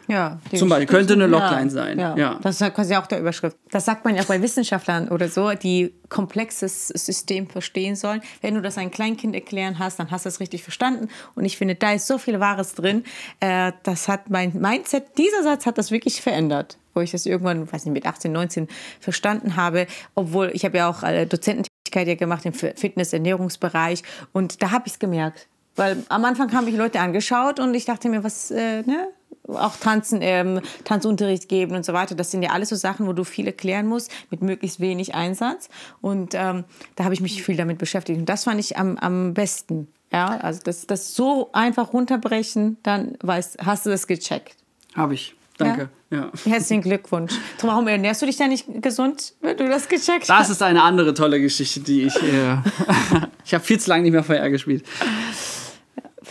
Ja, 0.08 0.40
Zum 0.56 0.70
Beispiel, 0.70 0.88
könnte 0.88 1.14
eine 1.14 1.28
Logline 1.28 1.70
sein, 1.70 2.00
Ja. 2.00 2.16
ja. 2.16 2.40
Das 2.42 2.56
ist 2.56 2.62
ja 2.62 2.70
quasi 2.70 2.96
auch 2.96 3.08
der 3.08 3.20
Überschrift. 3.20 3.58
Das 3.70 3.86
sagt 3.86 4.04
man 4.06 4.16
ja 4.16 4.24
auch 4.24 4.28
bei 4.28 4.42
Wissenschaftlern 4.42 5.10
oder 5.10 5.28
so, 5.30 5.54
die 5.54 5.94
komplexes 6.10 6.88
System 6.90 7.48
verstehen 7.48 7.96
sollen. 7.96 8.22
Wenn 8.42 8.56
du 8.56 8.62
das 8.62 8.78
einem 8.78 8.92
Kleinkind 8.92 9.36
erklären 9.36 9.80
hast, 9.80 10.00
dann 10.00 10.12
hast 10.12 10.26
du 10.26 10.30
es 10.30 10.40
richtig 10.40 10.64
verstanden. 10.64 11.08
Und 11.36 11.46
ich 11.46 11.58
finde, 11.58 11.76
da 11.76 11.94
ist 11.94 12.08
so 12.08 12.18
viel 12.18 12.40
Wahres 12.40 12.74
drin. 12.74 13.04
Äh, 13.40 13.72
das 13.84 14.08
hat 14.08 14.30
mein 14.30 14.54
Mindset, 14.54 15.18
dieser 15.18 15.44
Satz 15.44 15.66
hat 15.66 15.78
das 15.78 15.92
wirklich 15.92 16.22
verändert. 16.22 16.78
Wo 16.94 17.00
ich 17.00 17.12
das 17.12 17.26
irgendwann, 17.26 17.72
weiß 17.72 17.86
nicht, 17.86 17.94
mit 17.94 18.06
18, 18.06 18.32
19 18.32 18.68
verstanden 19.00 19.56
habe. 19.56 19.88
Obwohl, 20.14 20.52
ich 20.54 20.66
habe 20.66 20.78
ja 20.78 20.90
auch 20.90 21.04
äh, 21.04 21.26
Dozententätigkeit 21.26 22.08
ja 22.08 22.16
gemacht 22.16 22.46
im 22.46 22.54
Fitness-Ernährungsbereich. 22.54 24.04
Und 24.34 24.62
da 24.62 24.72
habe 24.72 24.88
ich 24.88 24.94
es 24.94 25.00
gemerkt. 25.00 25.48
Weil 25.76 26.04
am 26.10 26.26
Anfang 26.26 26.52
haben 26.54 26.66
mich 26.66 26.76
Leute 26.76 27.00
angeschaut 27.00 27.60
und 27.60 27.74
ich 27.74 27.86
dachte 27.86 28.10
mir, 28.10 28.24
was, 28.24 28.52
äh, 28.52 28.82
ne? 28.82 29.08
Auch 29.56 29.76
Tanzen, 29.78 30.20
ähm, 30.22 30.62
Tanzunterricht 30.84 31.50
geben 31.50 31.76
und 31.76 31.86
so 31.86 31.94
weiter. 31.94 32.16
Das 32.16 32.32
sind 32.32 32.44
ja 32.44 32.52
alles 32.52 32.70
so 32.70 32.76
Sachen, 32.76 33.08
wo 33.08 33.14
du 33.14 33.24
viel 33.24 33.48
erklären 33.48 33.88
musst, 33.88 34.12
mit 34.30 34.42
möglichst 34.42 34.80
wenig 34.80 35.16
Einsatz. 35.16 35.70
Und 36.02 36.34
ähm, 36.34 36.64
da 36.96 37.04
habe 37.04 37.14
ich 37.14 37.22
mich 37.22 37.44
viel 37.44 37.58
damit 37.58 37.78
beschäftigt. 37.78 38.20
Und 38.20 38.28
das 38.30 38.44
fand 38.46 38.60
ich 38.60 38.78
am, 38.78 38.98
am 38.98 39.34
besten. 39.34 39.88
Ja, 40.12 40.38
also 40.38 40.60
das, 40.64 40.88
das 40.88 41.16
so 41.16 41.50
einfach 41.54 41.94
runterbrechen, 41.94 42.78
dann 42.84 43.16
weißt, 43.22 43.60
hast 43.66 43.86
du 43.86 43.90
das 43.90 44.08
gecheckt. 44.08 44.56
Habe 44.94 45.14
ich. 45.14 45.36
Danke. 45.58 45.90
Ja. 46.10 46.30
Herzlichen 46.46 46.82
Glückwunsch. 46.82 47.34
Warum 47.62 47.88
ernährst 47.88 48.22
du 48.22 48.26
dich 48.26 48.36
da 48.36 48.48
nicht 48.48 48.66
gesund, 48.82 49.34
wenn 49.42 49.56
du 49.56 49.70
das 49.70 49.88
gecheckt 49.88 50.24
Das 50.24 50.40
hast? 50.40 50.50
ist 50.50 50.62
eine 50.62 50.84
andere 50.84 51.14
tolle 51.14 51.40
Geschichte, 51.40 51.80
die 51.80 52.04
ich. 52.04 52.16
Äh, 52.16 52.58
ich 53.46 53.54
habe 53.54 53.64
viel 53.64 53.80
zu 53.80 53.90
lange 53.90 54.04
nicht 54.04 54.12
mehr 54.12 54.24
VR 54.24 54.50
gespielt. 54.50 54.84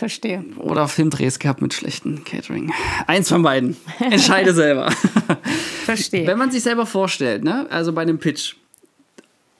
Verstehe. 0.01 0.43
Oder 0.57 0.87
Filmdrehs 0.87 1.37
gehabt 1.37 1.61
mit 1.61 1.75
schlechten 1.75 2.23
Catering. 2.23 2.73
Eins 3.05 3.29
von 3.29 3.43
beiden. 3.43 3.77
Entscheide 3.99 4.51
selber. 4.51 4.91
Verstehe. 5.85 6.25
Wenn 6.25 6.39
man 6.39 6.49
sich 6.49 6.63
selber 6.63 6.87
vorstellt, 6.87 7.43
ne? 7.43 7.67
also 7.69 7.93
bei 7.93 8.03
dem 8.03 8.17
Pitch, 8.17 8.55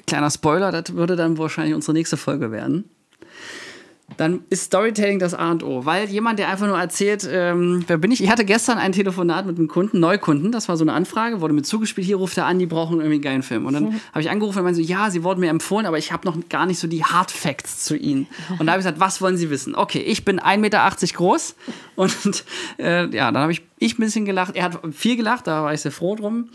kleiner 0.08 0.32
Spoiler, 0.32 0.72
das 0.72 0.96
würde 0.96 1.16
dann 1.16 1.38
wahrscheinlich 1.38 1.76
unsere 1.76 1.94
nächste 1.94 2.18
Folge 2.18 2.52
werden. 2.52 2.90
Dann 4.18 4.42
ist 4.50 4.64
Storytelling 4.66 5.20
das 5.20 5.34
A 5.34 5.52
und 5.52 5.64
O. 5.64 5.86
Weil 5.86 6.10
jemand, 6.10 6.40
der 6.40 6.50
einfach 6.50 6.68
nur 6.68 6.80
erzählt, 6.80 7.28
ähm, 7.32 7.84
wer 7.88 7.98
bin 7.98 8.12
ich? 8.12 8.24
Ich 8.24 8.30
hatte 8.30 8.46
gestern 8.46 8.78
ein 8.78 8.92
Telefonat 8.92 9.46
mit 9.46 9.58
einem 9.58 9.68
Kunden, 9.68 10.00
Neukunden, 10.00 10.52
das 10.52 10.70
war 10.70 10.78
so 10.78 10.84
eine 10.84 10.94
Anfrage, 10.94 11.42
wurde 11.42 11.54
mir 11.54 11.64
zugespielt, 11.64 12.06
hier 12.06 12.18
ruft 12.18 12.38
er 12.38 12.46
an, 12.46 12.60
die 12.60 12.66
brauchen 12.66 12.98
irgendwie 12.98 13.16
einen 13.16 13.22
geilen 13.22 13.44
Film. 13.44 13.66
Und 13.66 13.74
dann 13.74 14.02
habe 14.12 14.22
ich 14.22 14.30
angerufen 14.30 14.60
und 14.60 14.66
meinte 14.66 14.82
so, 14.82 14.88
ja, 14.88 15.10
sie 15.10 15.24
wurden 15.24 15.40
mir 15.40 15.50
empfohlen, 15.50 15.86
aber 15.86 15.98
ich 15.98 16.12
habe 16.12 16.28
noch 16.28 16.38
gar 16.50 16.66
nicht 16.66 16.80
so 16.80 16.88
die 16.88 17.04
Hard 17.04 17.32
Facts 17.32 17.84
zu 17.84 17.96
ihnen. 17.96 18.28
Und 18.60 18.68
da 18.68 18.74
habe 18.74 18.82
ich 18.82 18.86
gesagt, 18.86 19.00
was 19.00 19.22
wollen 19.22 19.38
sie 19.38 19.50
wissen? 19.50 19.76
Okay, 19.76 20.00
ich 20.00 20.26
bin 20.26 20.40
1,80 20.40 20.58
Meter 20.58 20.92
groß 21.14 21.56
und 21.96 22.44
äh, 22.80 23.08
ja, 23.16 23.32
dann 23.32 23.42
habe 23.42 23.52
ich, 23.52 23.62
ich 23.82 23.98
ein 23.98 24.02
bisschen 24.02 24.26
gelacht. 24.26 24.56
Er 24.56 24.66
hat 24.66 24.80
viel 24.94 25.18
gelacht, 25.18 25.48
da 25.48 25.64
war 25.64 25.74
ich 25.74 25.82
sehr 25.82 25.92
froh 25.92 26.16
drum, 26.16 26.50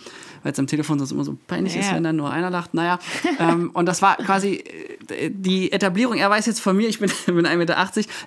weil 0.44 0.52
es 0.52 0.58
am 0.58 0.66
Telefon 0.68 0.98
sonst 0.98 1.10
immer 1.10 1.24
so 1.24 1.36
peinlich 1.48 1.76
ist, 1.76 1.88
Ja. 1.88 1.96
wenn 1.96 2.04
dann 2.04 2.14
nur 2.16 2.30
einer 2.30 2.50
lacht. 2.50 2.72
Naja, 2.72 2.98
ähm, 3.40 3.70
und 3.74 3.86
das 3.86 4.00
war 4.00 4.16
quasi 4.16 4.62
äh, 5.08 5.30
die 5.30 5.72
Etablierung. 5.72 6.16
Er 6.16 6.30
weiß 6.30 6.46
jetzt 6.46 6.60
von 6.60 6.76
mir, 6.76 6.88
ich 6.88 7.00
bin, 7.00 7.10
bin 7.26 7.46
1,80 7.46 7.56
Meter. 7.56 7.76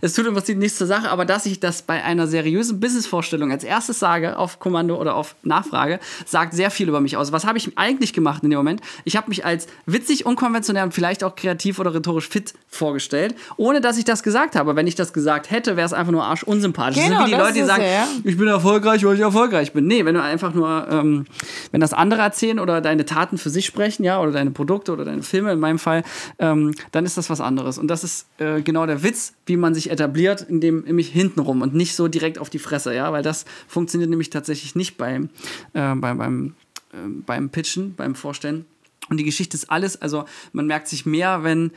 Es 0.01 0.13
tut 0.13 0.25
im 0.27 0.33
Prinzip 0.33 0.57
nichts 0.57 0.77
zur 0.77 0.85
Sache, 0.87 1.09
aber 1.09 1.23
dass 1.23 1.45
ich 1.45 1.61
das 1.61 1.81
bei 1.81 2.03
einer 2.03 2.27
seriösen 2.27 2.79
Businessvorstellung 2.81 3.51
als 3.51 3.63
erstes 3.63 3.99
sage, 3.99 4.37
auf 4.37 4.59
Kommando 4.59 4.99
oder 4.99 5.15
auf 5.15 5.35
Nachfrage, 5.43 5.99
sagt 6.25 6.53
sehr 6.53 6.69
viel 6.69 6.89
über 6.89 6.99
mich 6.99 7.15
aus. 7.15 7.31
Was 7.31 7.45
habe 7.45 7.57
ich 7.57 7.77
eigentlich 7.77 8.11
gemacht 8.11 8.43
in 8.43 8.49
dem 8.49 8.57
Moment? 8.57 8.81
Ich 9.05 9.15
habe 9.15 9.29
mich 9.29 9.45
als 9.45 9.67
witzig, 9.85 10.25
unkonventionell 10.25 10.83
und 10.83 10.93
vielleicht 10.93 11.23
auch 11.23 11.35
kreativ 11.35 11.79
oder 11.79 11.93
rhetorisch 11.93 12.27
fit 12.27 12.53
vorgestellt, 12.67 13.35
ohne 13.55 13.79
dass 13.79 13.97
ich 13.97 14.03
das 14.03 14.23
gesagt 14.23 14.57
habe. 14.57 14.75
Wenn 14.75 14.87
ich 14.87 14.95
das 14.95 15.13
gesagt 15.13 15.51
hätte, 15.51 15.77
wäre 15.77 15.85
es 15.85 15.93
einfach 15.93 16.11
nur 16.11 16.25
arsch 16.25 16.43
unsympathisch. 16.43 17.01
Genau, 17.01 17.19
das 17.19 17.27
sind 17.27 17.27
wie 17.27 17.35
die 17.35 17.41
Leute, 17.41 17.53
die 17.53 17.59
ist 17.61 17.67
sagen, 17.67 17.83
ja. 17.83 18.07
ich 18.25 18.37
bin 18.37 18.47
erfolgreich, 18.47 18.88
weil 18.89 19.15
ich 19.15 19.21
erfolgreich 19.21 19.73
bin. 19.73 19.87
Nee, 19.87 20.05
wenn 20.05 20.15
du 20.15 20.21
einfach 20.21 20.53
nur, 20.53 20.87
ähm, 20.89 21.25
wenn 21.71 21.81
das 21.81 21.93
andere 21.93 22.21
erzählen 22.21 22.59
oder 22.59 22.81
deine 22.81 23.05
Taten 23.05 23.37
für 23.37 23.49
sich 23.49 23.65
sprechen, 23.65 24.03
ja, 24.03 24.21
oder 24.21 24.31
deine 24.31 24.51
Produkte 24.51 24.91
oder 24.91 25.05
deine 25.05 25.23
Filme 25.23 25.51
in 25.51 25.59
meinem 25.59 25.79
Fall, 25.79 26.03
ähm, 26.39 26.73
dann 26.91 27.05
ist 27.05 27.17
das 27.17 27.29
was 27.29 27.41
anderes. 27.41 27.77
Und 27.77 27.87
das 27.87 28.03
ist 28.03 28.27
äh, 28.39 28.61
genau 28.61 28.85
der 28.85 29.03
Witz, 29.03 29.33
wie 29.45 29.57
man 29.57 29.73
sich 29.73 29.91
etabliert, 29.91 30.45
indem 30.47 30.81
nämlich 30.81 31.09
hintenrum 31.09 31.61
und 31.61 31.73
nicht 31.73 31.95
so 31.95 32.07
direkt 32.07 32.39
auf 32.39 32.49
die 32.49 32.59
Fresse, 32.59 32.93
ja, 32.93 33.11
weil 33.11 33.23
das 33.23 33.45
funktioniert 33.67 34.09
nämlich 34.09 34.29
tatsächlich 34.29 34.75
nicht 34.75 34.97
beim, 34.97 35.29
äh, 35.73 35.95
beim, 35.95 36.17
beim, 36.17 36.55
äh, 36.93 36.97
beim 37.25 37.49
Pitchen, 37.49 37.95
beim 37.95 38.15
Vorstellen. 38.15 38.65
Und 39.09 39.17
die 39.17 39.23
Geschichte 39.23 39.57
ist 39.57 39.71
alles, 39.71 40.01
also 40.01 40.25
man 40.53 40.67
merkt 40.67 40.87
sich 40.87 41.05
mehr, 41.05 41.43
wenn 41.43 41.71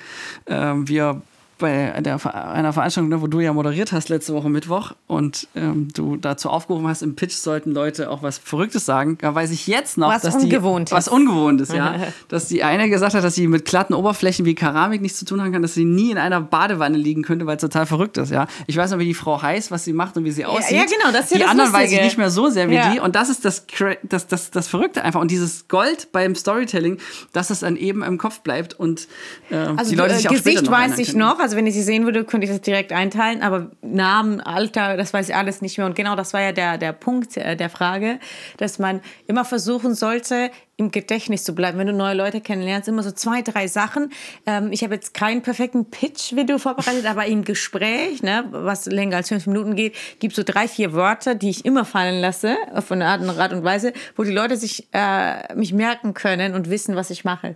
ähm, 0.47 0.87
wir 0.89 1.23
bei 1.59 2.01
der, 2.01 2.19
einer 2.53 2.73
Veranstaltung, 2.73 3.09
ne, 3.09 3.23
wo 3.23 3.27
du 3.29 3.41
ja 3.41 3.53
moderiert 3.53 3.93
hast 3.93 4.09
letzte 4.09 4.35
Woche 4.35 4.49
Mittwoch 4.51 4.93
und 5.07 5.47
ähm, 5.55 5.89
du 5.95 6.17
dazu 6.17 6.51
aufgerufen 6.51 6.89
hast, 6.89 7.03
im 7.03 7.15
Pitch 7.15 7.35
sollten 7.35 7.71
Leute 7.73 8.11
auch 8.11 8.23
was 8.23 8.39
Verrücktes 8.39 8.85
sagen. 8.85 9.17
Da 9.21 9.35
weiß 9.35 9.51
ich 9.53 9.67
jetzt 9.69 9.97
noch, 9.97 10.09
was 10.09 10.23
dass 10.23 10.35
ungewohnt 10.37 10.91
die, 10.91 10.95
was 10.95 11.07
ungewohnt 11.09 11.61
ist, 11.61 11.73
ja, 11.73 11.95
dass 12.29 12.49
die 12.49 12.65
eine 12.65 12.89
gesagt 12.91 13.15
hat, 13.15 13.23
dass 13.23 13.35
sie 13.37 13.47
mit 13.47 13.65
glatten 13.65 13.95
Oberflächen 13.95 14.45
wie 14.45 14.55
Keramik 14.55 15.01
nichts 15.03 15.19
zu 15.19 15.25
tun 15.25 15.41
haben 15.41 15.53
kann, 15.53 15.63
dass 15.63 15.75
sie 15.75 15.85
nie 15.85 16.11
in 16.11 16.19
einer 16.19 16.41
Badewanne 16.41 16.99
liegen 16.99 17.23
könnte, 17.23 17.47
weil 17.47 17.57
es 17.57 17.61
total 17.63 17.87
verrückt 17.87 18.17
ist, 18.19 18.31
ja. 18.31 18.47
Ich 18.67 18.77
weiß 18.77 18.91
noch, 18.91 18.99
wie 18.99 19.05
die 19.05 19.15
Frau 19.15 19.41
heißt, 19.41 19.71
was 19.71 19.85
sie 19.85 19.93
macht 19.93 20.17
und 20.17 20.25
wie 20.25 20.33
sie 20.33 20.45
aussieht. 20.45 20.77
Ja, 20.77 20.85
genau, 20.85 21.13
das 21.13 21.27
ist 21.27 21.31
ja 21.33 21.37
Die 21.37 21.43
das 21.43 21.51
anderen 21.51 21.73
weiß 21.73 21.83
ich 21.85 21.91
Lustige. 21.91 22.05
nicht 22.05 22.19
mehr 22.19 22.31
so 22.31 22.49
sehr 22.49 22.69
wie 22.71 22.75
Ja. 22.75 22.91
die 22.93 23.01
und 23.01 23.15
das 23.15 23.29
ist 23.29 23.45
das, 23.45 23.67
das, 24.03 24.27
das, 24.27 24.51
das 24.51 24.69
Verrückte 24.69 25.05
einfach 25.05 25.21
und 25.21 25.31
dieses 25.31 25.69
Gold 25.69 26.09
beim 26.13 26.35
Storytelling, 26.35 26.99
dass 27.33 27.51
es 27.51 27.61
dann 27.61 27.77
eben 27.77 28.03
im 28.03 28.19
Kopf 28.19 28.41
bleibt 28.41 28.75
und 28.75 29.07
äh, 29.51 29.57
Also 29.57 29.91
die 29.91 29.97
Leute 29.97 30.15
äh, 30.15 30.17
sich 30.17 30.29
auch 30.29 30.33
Gesicht 30.33 30.59
später 30.59 30.71
noch 30.71 30.79
weiß 30.79 30.99
ich 30.99 31.15
noch, 31.15 31.39
also 31.39 31.52
wenn 31.57 31.67
ich 31.67 31.75
sie 31.75 31.83
sehen 31.83 32.05
würde, 32.05 32.25
könnte 32.25 32.47
ich 32.47 32.51
das 32.51 32.61
direkt 32.61 32.93
einteilen, 32.93 33.43
aber 33.43 33.71
Namen, 33.83 34.41
Alter, 34.41 34.97
das 34.97 35.13
weiß 35.13 35.29
ich 35.29 35.35
alles 35.35 35.63
nicht 35.63 35.79
mehr. 35.79 35.87
Und 35.87 35.95
genau 35.95 36.17
das 36.17 36.33
war 36.33 36.41
ja 36.41 36.53
der, 36.53 36.79
der 36.79 36.93
Punkt 36.93 37.37
äh, 37.37 37.57
der 37.57 37.71
Frage, 37.71 38.19
dass 38.59 38.79
man 38.79 39.01
immer 39.27 39.45
versuchen 39.45 39.95
sollte, 39.95 40.51
im 40.77 40.91
Gedächtnis 40.91 41.45
zu 41.45 41.55
bleiben. 41.55 41.79
Wenn 41.79 41.87
du 41.87 41.93
neue 41.93 42.15
Leute 42.15 42.41
kennenlernst, 42.41 42.89
immer 42.89 43.03
so 43.03 43.13
zwei, 43.13 43.43
drei 43.43 43.69
Sachen. 43.69 44.11
Ähm, 44.47 44.73
ich 44.73 44.83
habe 44.83 44.95
jetzt 44.95 45.15
keinen 45.15 45.43
perfekten 45.43 45.91
Pitch-Video 45.91 46.59
vorbereitet, 46.59 47.07
aber 47.07 47.27
im 47.27 47.45
Gespräch, 47.45 48.23
ne, 48.23 48.45
was 48.51 48.87
länger 48.87 49.17
als 49.17 49.29
fünf 49.29 49.47
Minuten 49.47 49.77
geht, 49.77 49.95
gibt 50.19 50.33
es 50.33 50.37
so 50.37 50.43
drei, 50.45 50.69
vier 50.69 50.93
Wörter, 50.93 51.35
die 51.35 51.51
ich 51.51 51.65
immer 51.65 51.85
fallen 51.85 52.21
lasse, 52.21 52.57
auf 52.75 52.91
eine 52.91 53.07
Art 53.07 53.21
und 53.21 53.31
Art 53.31 53.53
und 53.53 53.65
Weise, 53.65 53.93
wo 54.17 54.25
die 54.25 54.33
Leute 54.33 54.57
sich 54.57 54.89
äh, 54.93 55.55
mich 55.55 55.73
merken 55.73 56.15
können 56.15 56.55
und 56.55 56.71
wissen, 56.71 56.97
was 56.97 57.11
ich 57.11 57.25
mache. 57.25 57.55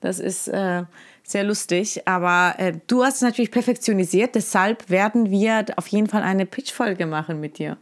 Das 0.00 0.20
ist 0.20 0.48
äh, 0.48 0.84
sehr 1.30 1.44
lustig, 1.44 2.06
aber 2.06 2.54
äh, 2.58 2.72
du 2.86 3.04
hast 3.04 3.16
es 3.16 3.22
natürlich 3.22 3.50
perfektionisiert, 3.50 4.34
deshalb 4.34 4.88
werden 4.90 5.30
wir 5.30 5.66
auf 5.76 5.86
jeden 5.88 6.08
Fall 6.08 6.22
eine 6.22 6.46
Pitch-Folge 6.46 7.06
machen 7.06 7.40
mit 7.40 7.58
dir. 7.58 7.76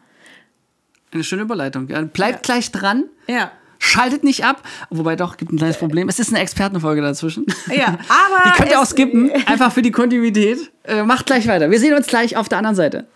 Eine 1.12 1.24
schöne 1.24 1.42
Überleitung. 1.42 1.88
Ja, 1.88 2.02
bleibt 2.02 2.42
gleich 2.42 2.72
dran. 2.72 3.04
Ja. 3.26 3.52
Schaltet 3.78 4.24
nicht 4.24 4.44
ab. 4.44 4.62
Wobei 4.90 5.16
doch, 5.16 5.37
gibt 5.37 5.52
ein 5.52 5.59
kleines 5.59 5.76
Problem. 5.76 6.09
Es 6.09 6.18
ist 6.18 6.30
eine 6.30 6.40
Expertenfolge 6.40 7.02
dazwischen. 7.02 7.46
Ja, 7.68 7.87
aber 8.09 8.42
Die 8.46 8.50
könnt 8.50 8.70
ihr 8.70 8.80
auch 8.80 8.87
skippen, 8.87 9.30
einfach 9.46 9.72
für 9.72 9.82
die 9.82 9.92
Kontinuität. 9.92 10.72
Äh, 10.85 11.02
macht 11.04 11.26
gleich 11.26 11.46
weiter. 11.46 11.70
Wir 11.70 11.78
sehen 11.78 11.94
uns 11.94 12.06
gleich 12.06 12.37
auf 12.37 12.48
der 12.48 12.59
anderen 12.59 12.76
Seite. 12.76 13.06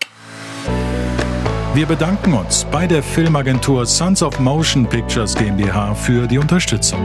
Wir 1.73 1.85
bedanken 1.85 2.33
uns 2.33 2.65
bei 2.69 2.85
der 2.85 3.01
Filmagentur 3.01 3.85
Sons 3.85 4.21
of 4.21 4.39
Motion 4.39 4.87
Pictures 4.87 5.35
GmbH 5.35 5.95
für 5.95 6.27
die 6.27 6.37
Unterstützung. 6.37 6.99